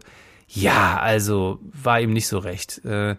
[0.49, 2.85] ja, also war ihm nicht so recht.
[2.85, 3.17] Äh,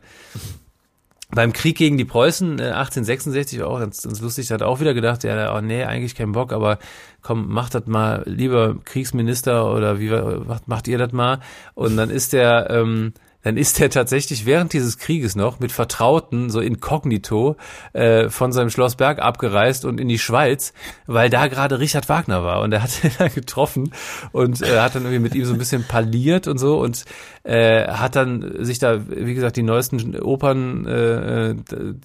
[1.32, 5.24] beim Krieg gegen die Preußen äh, 1866 auch ganz, ganz lustig, hat auch wieder gedacht,
[5.24, 6.78] ja, oh, nee, eigentlich kein Bock, aber
[7.22, 11.40] komm, macht das mal, lieber Kriegsminister oder wie macht, macht ihr das mal?
[11.74, 13.14] Und dann ist der ähm,
[13.46, 17.58] dann ist er tatsächlich während dieses Krieges noch mit Vertrauten so inkognito
[17.94, 20.74] äh, von seinem Schloss Berg abgereist und in die Schweiz,
[21.06, 23.94] weil da gerade Richard Wagner war und er hat ihn da getroffen
[24.32, 27.06] und äh, hat dann irgendwie mit ihm so ein bisschen parliert und so und
[27.44, 31.56] äh, hat dann sich da, wie gesagt, die neuesten Opern äh, äh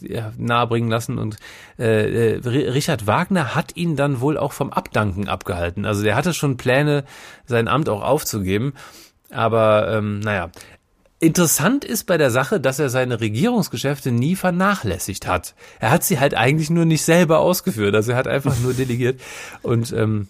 [0.03, 1.39] ja, nahebringen lassen und
[1.79, 5.87] äh, äh Richard Wagner hat ihn dann wohl auch vom Abdanken abgehalten.
[5.87, 7.05] Also der hatte schon Pläne,
[7.47, 8.75] sein Amt auch aufzugeben.
[9.33, 10.51] Aber ähm, naja,
[11.23, 15.55] Interessant ist bei der Sache, dass er seine Regierungsgeschäfte nie vernachlässigt hat.
[15.79, 17.95] Er hat sie halt eigentlich nur nicht selber ausgeführt.
[17.95, 19.21] Also er hat einfach nur delegiert.
[19.61, 20.29] Und ähm,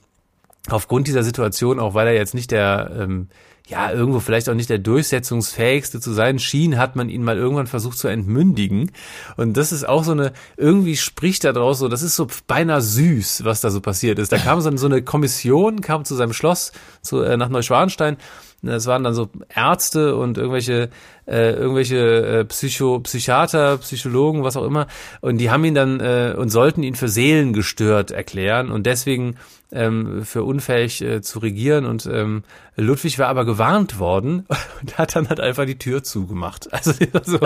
[0.68, 3.28] aufgrund dieser Situation, auch weil er jetzt nicht der, ähm,
[3.68, 7.68] ja, irgendwo vielleicht auch nicht der durchsetzungsfähigste zu sein schien, hat man ihn mal irgendwann
[7.68, 8.90] versucht zu entmündigen.
[9.36, 12.82] Und das ist auch so eine, irgendwie spricht da draus so, das ist so beinahe
[12.82, 14.32] süß, was da so passiert ist.
[14.32, 18.16] Da kam so eine Kommission, kam zu seinem Schloss, zu, äh, nach Neuschwanstein
[18.62, 20.90] es waren dann so Ärzte und irgendwelche,
[21.26, 24.86] äh, irgendwelche äh, Psycho, Psychiater, Psychologen, was auch immer.
[25.20, 29.36] Und die haben ihn dann äh, und sollten ihn für seelengestört erklären und deswegen
[29.72, 31.86] ähm, für unfähig äh, zu regieren.
[31.86, 32.42] Und ähm,
[32.76, 34.46] Ludwig war aber gewarnt worden
[34.80, 36.68] und hat dann halt einfach die Tür zugemacht.
[36.80, 36.92] Also
[37.24, 37.38] so,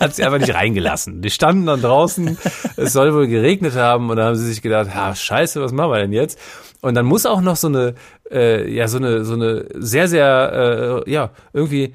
[0.00, 1.22] hat sie einfach nicht reingelassen.
[1.22, 2.38] Die standen dann draußen,
[2.76, 5.90] es soll wohl geregnet haben und dann haben sie sich gedacht, ha, scheiße, was machen
[5.90, 6.38] wir denn jetzt?
[6.80, 7.94] Und dann muss auch noch so eine,
[8.30, 11.94] äh, ja, so eine, so eine sehr, sehr, äh, ja, irgendwie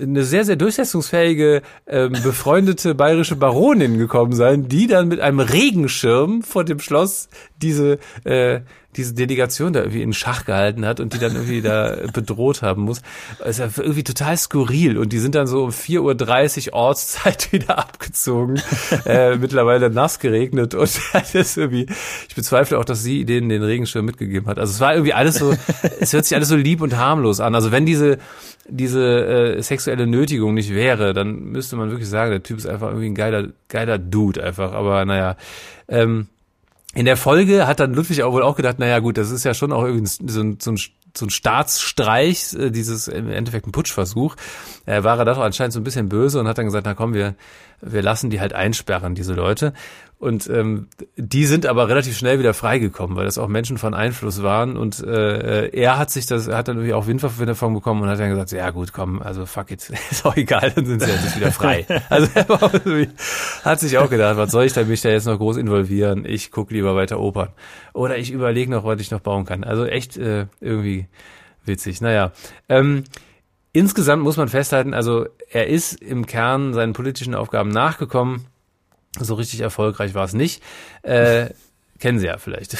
[0.00, 6.42] eine sehr, sehr durchsetzungsfähige, ähm, befreundete bayerische Baronin gekommen sein, die dann mit einem Regenschirm
[6.42, 7.28] vor dem Schloss
[7.60, 8.60] diese, äh,
[8.96, 12.82] diese Delegation da irgendwie in Schach gehalten hat und die dann irgendwie da bedroht haben
[12.82, 13.00] muss.
[13.38, 14.98] Das ist ja irgendwie total skurril.
[14.98, 18.60] Und die sind dann so um 4.30 Uhr Ortszeit wieder abgezogen.
[19.06, 21.00] äh, mittlerweile nass geregnet und
[21.32, 21.86] das irgendwie,
[22.28, 24.58] ich bezweifle auch, dass sie denen den Regenschirm mitgegeben hat.
[24.58, 25.54] Also es war irgendwie alles so,
[26.00, 27.54] es hört sich alles so lieb und harmlos an.
[27.54, 28.18] Also wenn diese,
[28.68, 32.88] diese äh, sexuelle Nötigung nicht wäre, dann müsste man wirklich sagen, der Typ ist einfach
[32.88, 34.72] irgendwie ein geiler, geiler Dude einfach.
[34.72, 35.36] Aber naja,
[35.88, 36.28] ähm,
[36.94, 39.54] in der Folge hat dann Ludwig auch wohl auch gedacht, naja gut, das ist ja
[39.54, 40.78] schon auch irgendwie so ein, so ein,
[41.16, 44.36] so ein Staatsstreich, äh, dieses im Endeffekt ein Putschversuch.
[44.86, 46.94] Er war er da doch anscheinend so ein bisschen böse und hat dann gesagt, na
[46.94, 47.34] komm, wir,
[47.80, 49.72] wir lassen die halt einsperren, diese Leute.
[50.22, 50.86] Und ähm,
[51.16, 54.76] die sind aber relativ schnell wieder freigekommen, weil das auch Menschen von Einfluss waren.
[54.76, 58.20] Und äh, er hat sich das, hat dann irgendwie auch Windwaffe davon bekommen und hat
[58.20, 61.36] dann gesagt, ja gut, komm, also fuck it, ist auch egal, dann sind sie jetzt
[61.36, 61.86] wieder frei.
[62.08, 62.48] also er
[63.64, 66.24] hat sich auch gedacht, was soll ich da mich da jetzt noch groß involvieren?
[66.24, 67.48] Ich gucke lieber weiter Opern.
[67.92, 69.64] Oder ich überlege noch, was ich noch bauen kann.
[69.64, 71.06] Also echt äh, irgendwie
[71.64, 72.00] witzig.
[72.00, 72.32] Naja.
[72.68, 73.04] Ähm,
[73.72, 78.46] insgesamt muss man festhalten, also er ist im Kern seinen politischen Aufgaben nachgekommen
[79.18, 80.62] so richtig erfolgreich war es nicht.
[81.02, 81.50] Äh,
[81.98, 82.76] kennen Sie ja vielleicht.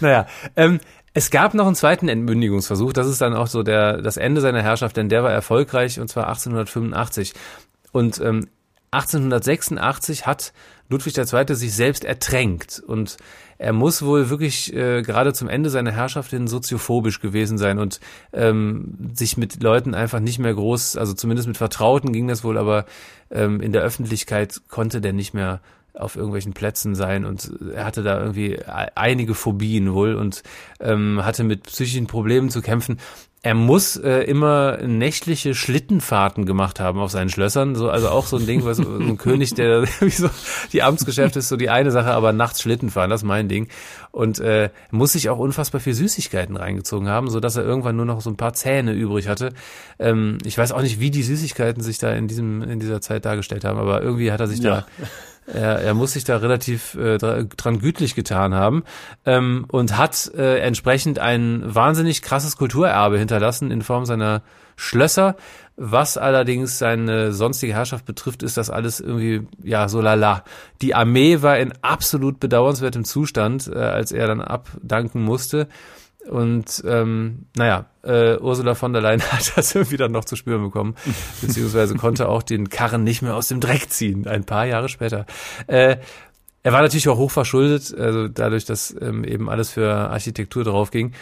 [0.00, 0.26] naja,
[0.56, 0.80] ähm,
[1.12, 2.92] es gab noch einen zweiten Entmündigungsversuch.
[2.92, 6.08] Das ist dann auch so der, das Ende seiner Herrschaft, denn der war erfolgreich und
[6.08, 7.34] zwar 1885.
[7.92, 8.46] Und ähm,
[8.92, 10.52] 1886 hat
[10.88, 11.54] Ludwig II.
[11.54, 13.16] sich selbst ertränkt und
[13.58, 18.00] er muss wohl wirklich äh, gerade zum Ende seiner Herrschaft hin soziophobisch gewesen sein und
[18.32, 22.58] ähm, sich mit Leuten einfach nicht mehr groß, also zumindest mit Vertrauten ging das wohl,
[22.58, 22.86] aber
[23.30, 25.60] ähm, in der Öffentlichkeit konnte der nicht mehr
[25.94, 28.58] auf irgendwelchen Plätzen sein und er hatte da irgendwie
[28.94, 30.42] einige Phobien wohl und
[30.80, 32.98] ähm, hatte mit psychischen Problemen zu kämpfen
[33.42, 37.74] er muss äh, immer nächtliche Schlittenfahrten gemacht haben auf seinen Schlössern.
[37.74, 40.28] So, also auch so ein Ding, was so ein König, der wie so,
[40.72, 43.68] die Amtsgeschäfte ist so die eine Sache, aber nachts Schlitten fahren, das ist mein Ding.
[44.10, 48.04] Und äh, muss sich auch unfassbar viel Süßigkeiten reingezogen haben, so dass er irgendwann nur
[48.04, 49.54] noch so ein paar Zähne übrig hatte.
[49.98, 53.24] Ähm, ich weiß auch nicht, wie die Süßigkeiten sich da in diesem in dieser Zeit
[53.24, 54.82] dargestellt haben, aber irgendwie hat er sich ja.
[54.82, 54.86] da
[55.54, 58.84] er, er muss sich da relativ äh, dran gütlich getan haben
[59.26, 64.42] ähm, und hat äh, entsprechend ein wahnsinnig krasses Kulturerbe hinterlassen in Form seiner
[64.76, 65.36] Schlösser.
[65.76, 70.44] Was allerdings seine sonstige Herrschaft betrifft, ist das alles irgendwie, ja, so lala.
[70.82, 75.68] Die Armee war in absolut bedauernswertem Zustand, äh, als er dann abdanken musste.
[76.28, 80.62] Und ähm, naja, äh, Ursula von der Leyen hat das irgendwie dann noch zu spüren
[80.62, 80.94] bekommen,
[81.40, 85.26] beziehungsweise konnte auch den Karren nicht mehr aus dem Dreck ziehen, ein paar Jahre später.
[85.66, 85.96] Äh,
[86.62, 90.90] er war natürlich auch hoch verschuldet, also dadurch, dass ähm, eben alles für Architektur drauf
[90.90, 91.12] ging.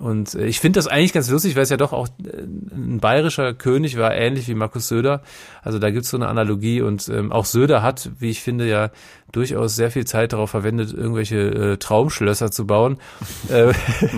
[0.00, 2.98] Und äh, ich finde das eigentlich ganz lustig, weil es ja doch auch äh, ein
[3.00, 5.20] bayerischer König war, ähnlich wie Markus Söder.
[5.62, 8.90] Also da gibt's so eine Analogie und ähm, auch Söder hat, wie ich finde, ja
[9.30, 12.96] durchaus sehr viel Zeit darauf verwendet, irgendwelche äh, Traumschlösser zu bauen.
[13.50, 13.72] äh,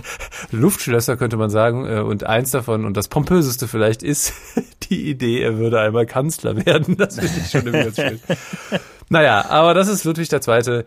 [0.53, 1.85] Luftschlösser könnte man sagen.
[1.87, 4.35] Äh, und eins davon, und das pompöseste vielleicht, ist
[4.89, 6.97] die Idee, er würde einmal Kanzler werden.
[6.97, 8.21] Das finde ich schon irgendwie ganz schön.
[9.13, 10.85] Naja, aber das ist Ludwig II.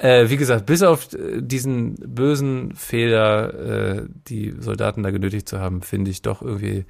[0.00, 5.58] Äh, wie gesagt, bis auf äh, diesen bösen Fehler, äh, die Soldaten da genötigt zu
[5.58, 6.84] haben, finde ich doch irgendwie,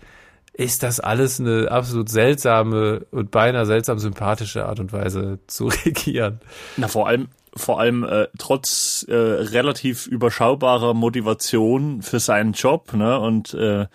[0.52, 6.40] ist das alles eine absolut seltsame und beinahe seltsam sympathische Art und Weise zu regieren.
[6.76, 13.20] Na, vor allem, vor allem äh, trotz äh, relativ überschaubarer Motivation für seinen Job, ne?
[13.20, 13.86] Und äh,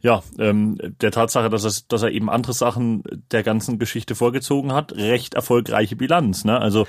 [0.00, 3.02] ja, ähm, der Tatsache, dass, es, dass er eben andere Sachen
[3.32, 6.44] der ganzen Geschichte vorgezogen hat, recht erfolgreiche Bilanz.
[6.44, 6.60] Ne?
[6.60, 6.86] Also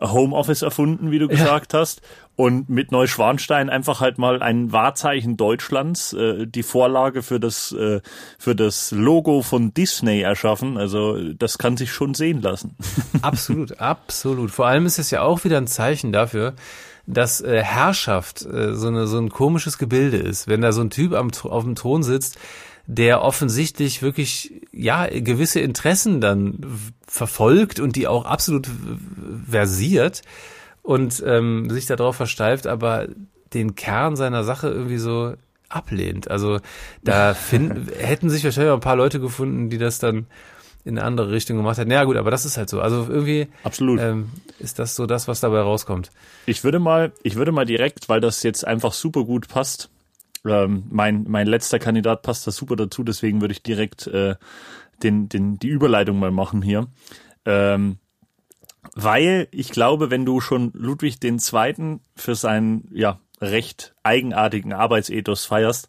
[0.00, 1.80] Homeoffice erfunden, wie du gesagt ja.
[1.80, 2.02] hast,
[2.36, 8.00] und mit Neuschwanstein einfach halt mal ein Wahrzeichen Deutschlands, äh, die Vorlage für das äh,
[8.38, 10.78] für das Logo von Disney erschaffen.
[10.78, 12.76] Also das kann sich schon sehen lassen.
[13.22, 14.52] Absolut, absolut.
[14.52, 16.54] Vor allem ist es ja auch wieder ein Zeichen dafür,
[17.08, 20.46] dass äh, Herrschaft äh, so, eine, so ein komisches Gebilde ist.
[20.46, 22.38] Wenn da so ein Typ am, auf dem Thron sitzt,
[22.88, 26.58] der offensichtlich wirklich ja gewisse Interessen dann
[27.06, 28.66] verfolgt und die auch absolut
[29.48, 30.22] versiert
[30.82, 33.06] und ähm, sich darauf versteift, aber
[33.52, 35.34] den Kern seiner Sache irgendwie so
[35.68, 36.30] ablehnt.
[36.30, 36.60] Also
[37.04, 40.26] da finden, hätten sich wahrscheinlich auch ein paar Leute gefunden, die das dann
[40.86, 41.90] in eine andere Richtung gemacht hätten.
[41.90, 42.80] Ja gut, aber das ist halt so.
[42.80, 44.00] Also irgendwie Absolut.
[44.00, 44.30] Ähm,
[44.60, 46.10] ist das so das, was dabei rauskommt.
[46.46, 49.90] Ich würde mal, ich würde mal direkt, weil das jetzt einfach super gut passt,
[50.46, 54.36] ähm, mein, mein letzter Kandidat passt da super dazu, deswegen würde ich direkt äh,
[55.02, 56.88] den, den, die Überleitung mal machen hier.
[57.44, 57.98] Ähm,
[58.94, 65.44] weil ich glaube, wenn du schon Ludwig den Zweiten für seinen ja recht eigenartigen Arbeitsethos
[65.46, 65.88] feierst,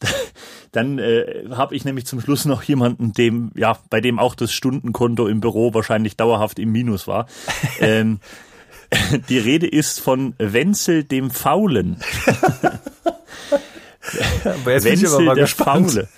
[0.72, 4.52] dann äh, habe ich nämlich zum Schluss noch jemanden, dem ja bei dem auch das
[4.52, 7.26] Stundenkonto im Büro wahrscheinlich dauerhaft im Minus war.
[7.80, 8.20] ähm,
[9.28, 11.96] die Rede ist von Wenzel dem Faulen.
[14.44, 15.90] Aber jetzt Wenzel bin ich aber mal der gespannt.
[15.90, 16.08] Faule.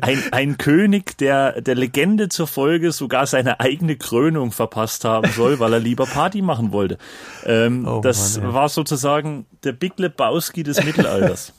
[0.00, 5.58] Ein, ein König, der der Legende zur Folge sogar seine eigene Krönung verpasst haben soll,
[5.58, 6.98] weil er lieber Party machen wollte.
[7.44, 11.52] Ähm, oh, das Mann, war sozusagen der Big Lebowski des Mittelalters.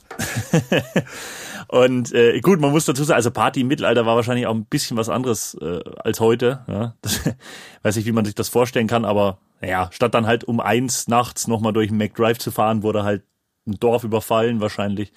[1.68, 4.66] Und äh, gut, man muss dazu sagen, also Party im Mittelalter war wahrscheinlich auch ein
[4.66, 6.60] bisschen was anderes äh, als heute.
[6.68, 6.94] Ja?
[7.02, 7.20] Das,
[7.82, 11.08] weiß nicht, wie man sich das vorstellen kann, aber naja, statt dann halt um eins
[11.08, 13.22] nachts nochmal durch den McDrive zu fahren, wurde halt
[13.66, 15.12] ein Dorf überfallen wahrscheinlich.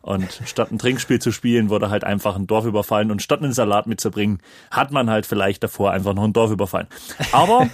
[0.00, 3.10] Und statt ein Trinkspiel zu spielen, wurde halt einfach ein Dorf überfallen.
[3.10, 4.40] Und statt einen Salat mitzubringen,
[4.70, 6.86] hat man halt vielleicht davor einfach noch ein Dorf überfallen.
[7.32, 7.68] Aber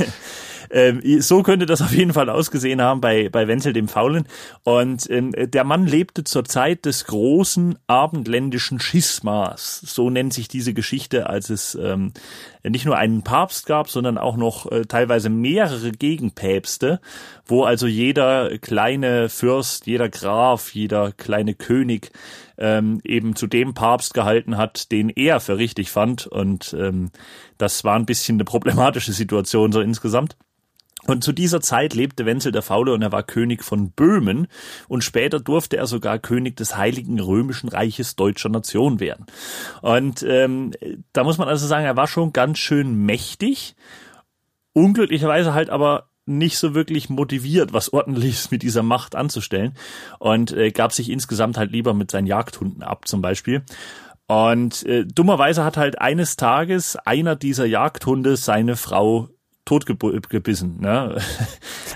[0.70, 4.26] Ähm, so könnte das auf jeden Fall ausgesehen haben bei, bei Wenzel dem Faulen.
[4.62, 9.80] Und ähm, der Mann lebte zur Zeit des großen abendländischen Schismas.
[9.84, 12.12] So nennt sich diese Geschichte, als es ähm,
[12.62, 17.00] nicht nur einen Papst gab, sondern auch noch äh, teilweise mehrere Gegenpäpste,
[17.46, 22.10] wo also jeder kleine Fürst, jeder Graf, jeder kleine König
[22.58, 26.26] ähm, eben zu dem Papst gehalten hat, den er für richtig fand.
[26.26, 27.10] Und ähm,
[27.58, 30.36] das war ein bisschen eine problematische Situation so insgesamt.
[31.06, 34.46] Und zu dieser Zeit lebte Wenzel der Faule und er war König von Böhmen
[34.88, 39.26] und später durfte er sogar König des Heiligen Römischen Reiches deutscher Nation werden.
[39.82, 40.72] Und ähm,
[41.12, 43.76] da muss man also sagen, er war schon ganz schön mächtig,
[44.72, 49.74] unglücklicherweise halt aber nicht so wirklich motiviert, was ordentliches mit dieser Macht anzustellen
[50.18, 53.62] und äh, gab sich insgesamt halt lieber mit seinen Jagdhunden ab zum Beispiel.
[54.26, 59.28] Und äh, dummerweise hat halt eines Tages einer dieser Jagdhunde seine Frau
[59.64, 61.16] totgebissen, ne?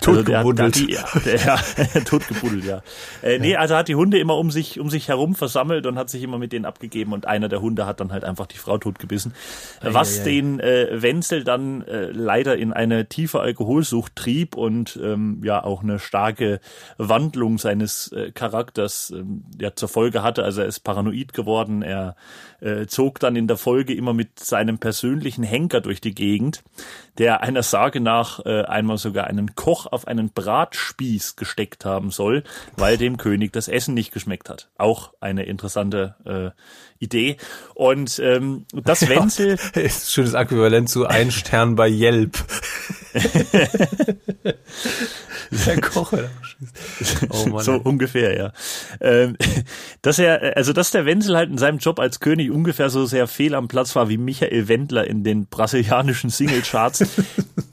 [0.00, 0.76] Totgebuddelt.
[0.88, 1.56] Also der, der, ja,
[2.04, 2.82] totgebuddelt, ja.
[3.22, 6.10] Äh, nee, also hat die Hunde immer um sich, um sich herum versammelt und hat
[6.10, 8.78] sich immer mit denen abgegeben und einer der Hunde hat dann halt einfach die Frau
[8.78, 9.34] totgebissen.
[9.82, 10.24] Was ei, ei.
[10.24, 15.82] den äh, Wenzel dann äh, leider in eine tiefe Alkoholsucht trieb und ähm, ja auch
[15.82, 16.60] eine starke
[16.96, 20.44] Wandlung seines äh, Charakters ähm, ja zur Folge hatte.
[20.44, 22.16] Also er ist paranoid geworden, er
[22.60, 26.62] äh, zog dann in der Folge immer mit seinem persönlichen Henker durch die Gegend,
[27.18, 32.44] der einer Sage nach äh, einmal sogar einen Koch auf einen Bratspieß gesteckt haben soll,
[32.76, 34.68] weil dem König das Essen nicht geschmeckt hat.
[34.78, 36.50] Auch eine interessante äh,
[37.02, 37.36] Idee.
[37.74, 42.38] Und ähm, das Wenzel ist schönes Äquivalent zu ein Stern bei Yelp.
[45.66, 46.12] Der Koch
[47.30, 47.80] oh Mann, so ey.
[47.82, 48.52] ungefähr, ja.
[49.00, 49.36] Ähm,
[50.02, 53.26] dass er, also dass der Wenzel halt in seinem Job als König ungefähr so sehr
[53.26, 57.04] fehl am Platz war wie Michael Wendler in den brasilianischen Singlecharts,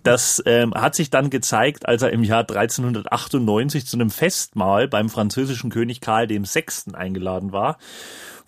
[0.04, 5.10] das ähm, hat sich dann gezeigt, als er im Jahr 1398 zu einem Festmahl beim
[5.10, 6.66] französischen König Karl VI.
[6.94, 7.78] eingeladen war,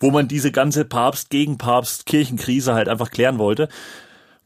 [0.00, 3.68] wo man diese ganze Papst gegen Papst Kirchenkrise halt einfach klären wollte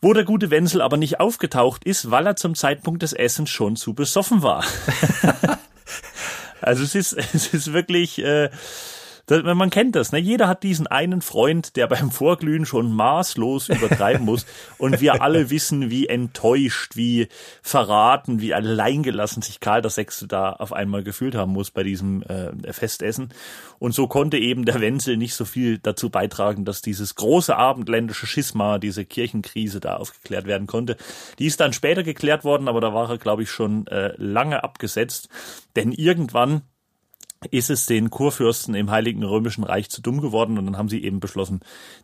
[0.03, 3.77] wo der gute Wenzel aber nicht aufgetaucht ist, weil er zum Zeitpunkt des Essens schon
[3.77, 4.65] zu besoffen war.
[6.61, 8.51] also es ist, es ist wirklich, äh,
[9.43, 10.19] man kennt das, ne?
[10.19, 14.47] Jeder hat diesen einen Freund, der beim Vorglühen schon maßlos übertreiben muss.
[14.79, 17.29] Und wir alle wissen, wie enttäuscht, wie
[17.63, 20.07] verraten, wie alleingelassen sich Karl VI.
[20.29, 23.33] da auf einmal gefühlt haben muss bei diesem äh, Festessen.
[23.79, 28.27] Und so konnte eben der Wenzel nicht so viel dazu beitragen, dass dieses große abendländische
[28.27, 30.97] Schisma, diese Kirchenkrise da aufgeklärt werden konnte.
[31.39, 34.63] Die ist dann später geklärt worden, aber da war er, glaube ich, schon äh, lange
[34.65, 35.29] abgesetzt.
[35.75, 36.63] Denn irgendwann
[37.51, 41.03] ist es den Kurfürsten im Heiligen Römischen Reich zu dumm geworden und dann haben sie
[41.03, 41.61] eben beschlossen,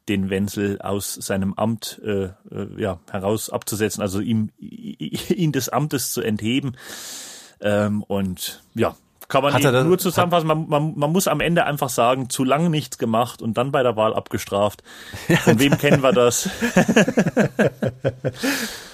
[0.08, 2.32] den Wenzel aus seinem Amt äh, äh,
[2.76, 6.76] ja, heraus abzusetzen, also ihm ihn des Amtes zu entheben.
[7.60, 8.94] Ähm, und ja,
[9.28, 10.46] kann man das, nur zusammenfassen.
[10.46, 13.82] Man, man, man muss am Ende einfach sagen, zu lange nichts gemacht und dann bei
[13.82, 14.82] der Wahl abgestraft.
[15.44, 16.48] Von wem kennen wir das?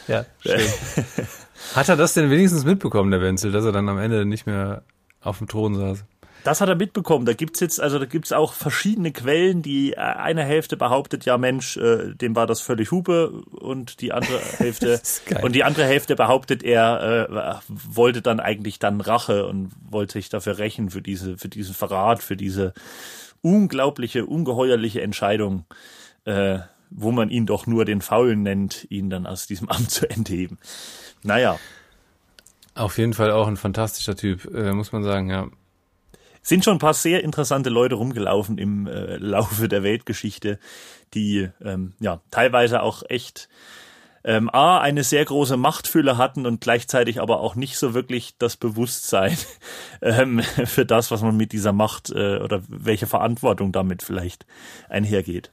[0.08, 0.60] ja, schön.
[1.74, 4.82] Hat er das denn wenigstens mitbekommen, der Wenzel, dass er dann am Ende nicht mehr
[5.22, 6.04] auf dem Thron saß?
[6.44, 7.24] Das hat er mitbekommen.
[7.24, 9.62] Da gibt's jetzt, also da gibt's auch verschiedene Quellen.
[9.62, 14.12] Die äh, eine Hälfte behauptet, ja Mensch, äh, dem war das völlig Hupe und die
[14.12, 15.00] andere Hälfte
[15.42, 20.28] und die andere Hälfte behauptet, er äh, wollte dann eigentlich dann Rache und wollte sich
[20.28, 22.74] dafür rächen für diese, für diesen Verrat, für diese
[23.40, 25.64] unglaubliche, ungeheuerliche Entscheidung,
[26.26, 26.58] äh,
[26.90, 30.58] wo man ihn doch nur den Faulen nennt, ihn dann aus diesem Amt zu entheben.
[31.22, 31.58] Naja.
[32.74, 35.48] Auf jeden Fall auch ein fantastischer Typ, äh, muss man sagen, ja
[36.44, 40.60] sind schon ein paar sehr interessante Leute rumgelaufen im äh, Laufe der Weltgeschichte,
[41.14, 43.48] die ähm, ja teilweise auch echt
[44.24, 48.56] ähm, A, eine sehr große Machtfülle hatten und gleichzeitig aber auch nicht so wirklich das
[48.56, 49.36] Bewusstsein
[50.02, 54.46] ähm, für das, was man mit dieser Macht äh, oder welche Verantwortung damit vielleicht
[54.88, 55.50] einhergeht.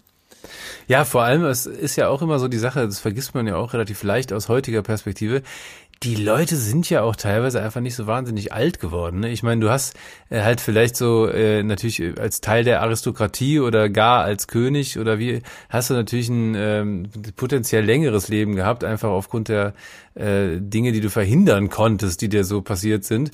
[0.88, 3.56] Ja, vor allem, es ist ja auch immer so die Sache, das vergisst man ja
[3.56, 5.44] auch relativ leicht aus heutiger Perspektive
[6.04, 9.20] die Leute sind ja auch teilweise einfach nicht so wahnsinnig alt geworden.
[9.20, 9.30] Ne?
[9.30, 9.96] Ich meine, du hast
[10.32, 15.20] äh, halt vielleicht so äh, natürlich als Teil der Aristokratie oder gar als König oder
[15.20, 19.74] wie hast du natürlich ein ähm, potenziell längeres Leben gehabt, einfach aufgrund der
[20.16, 23.32] äh, Dinge, die du verhindern konntest, die dir so passiert sind.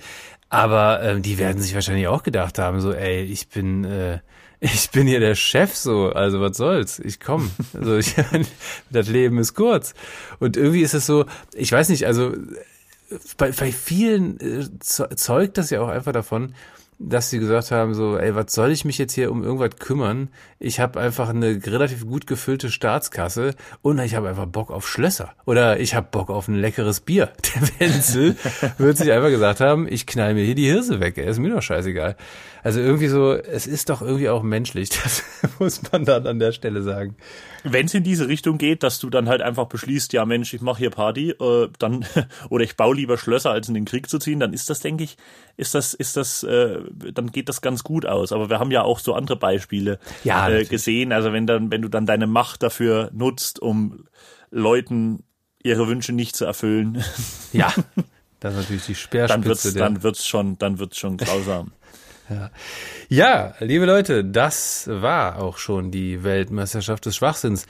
[0.49, 4.19] Aber ähm, die werden sich wahrscheinlich auch gedacht haben, so, ey, ich bin äh,
[4.59, 7.51] ich bin hier der Chef so, also was soll's, ich komm.
[7.73, 8.15] Also ich,
[8.89, 9.93] das Leben ist kurz.
[10.39, 12.33] Und irgendwie ist es so, ich weiß nicht, also
[13.37, 16.53] bei, bei vielen äh, zeugt das ja auch einfach davon,
[16.99, 20.29] dass sie gesagt haben, so, ey, was soll ich mich jetzt hier um irgendwas kümmern?
[20.59, 25.33] Ich habe einfach eine relativ gut gefüllte Staatskasse und ich habe einfach Bock auf Schlösser.
[25.45, 27.31] Oder ich habe Bock auf ein leckeres Bier.
[27.55, 28.35] Der Wenzel
[28.77, 31.53] wird sich einfach gesagt haben, ich knall mir hier die Hirse weg, ey, ist mir
[31.53, 32.15] doch scheißegal.
[32.68, 35.24] Also irgendwie so, es ist doch irgendwie auch menschlich, das
[35.59, 37.15] muss man dann an der Stelle sagen
[37.72, 40.61] wenn es in diese Richtung geht, dass du dann halt einfach beschließt, ja Mensch, ich
[40.61, 42.05] mache hier Party, äh, dann
[42.49, 45.03] oder ich baue lieber Schlösser, als in den Krieg zu ziehen, dann ist das, denke
[45.03, 45.18] ich,
[45.55, 46.80] ist das, ist das, äh,
[47.13, 48.32] dann geht das ganz gut aus.
[48.32, 51.11] Aber wir haben ja auch so andere Beispiele ja, äh, gesehen.
[51.11, 54.05] Also wenn dann, wenn du dann deine Macht dafür nutzt, um
[54.51, 55.24] Leuten
[55.63, 57.03] ihre Wünsche nicht zu erfüllen.
[57.51, 57.74] Ja,
[58.39, 59.41] das ist natürlich die Speerspitze.
[59.41, 61.72] Dann wird's, dann wird's schon, dann wird's schon grausam.
[62.30, 62.51] Ja.
[63.07, 67.67] ja, liebe Leute, das war auch schon die Weltmeisterschaft des Schwachsinns.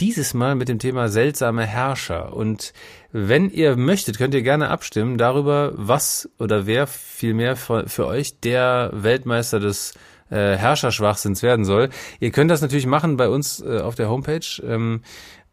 [0.00, 2.34] Dieses Mal mit dem Thema seltsame Herrscher.
[2.34, 2.72] Und
[3.12, 8.40] wenn ihr möchtet, könnt ihr gerne abstimmen darüber, was oder wer vielmehr für, für euch
[8.40, 9.92] der Weltmeister des
[10.30, 11.90] äh, Herrscherschwachsinns werden soll.
[12.20, 14.62] Ihr könnt das natürlich machen bei uns äh, auf der Homepage.
[14.64, 15.02] Ähm,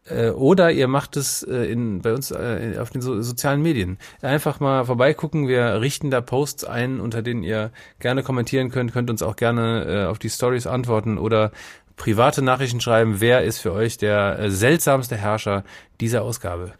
[0.09, 3.97] äh, oder ihr macht es äh, in, bei uns äh, auf den so, sozialen Medien.
[4.21, 5.47] Einfach mal vorbeigucken.
[5.47, 8.93] Wir richten da Posts ein, unter denen ihr gerne kommentieren könnt.
[8.93, 11.51] Könnt uns auch gerne äh, auf die Stories antworten oder
[11.95, 13.19] private Nachrichten schreiben.
[13.19, 15.63] Wer ist für euch der äh, seltsamste Herrscher
[15.99, 16.73] dieser Ausgabe?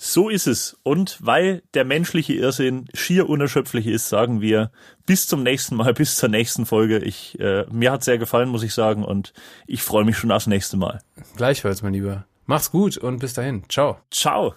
[0.00, 0.78] So ist es.
[0.84, 4.70] Und weil der menschliche Irrsinn schier unerschöpflich ist, sagen wir
[5.06, 6.98] bis zum nächsten Mal, bis zur nächsten Folge.
[6.98, 9.32] Ich, äh, mir hat sehr gefallen, muss ich sagen, und
[9.66, 11.02] ich freue mich schon aufs nächste Mal.
[11.36, 12.27] Gleichfalls, mein Lieber.
[12.48, 13.62] Mach's gut und bis dahin.
[13.68, 13.98] Ciao.
[14.10, 14.54] Ciao.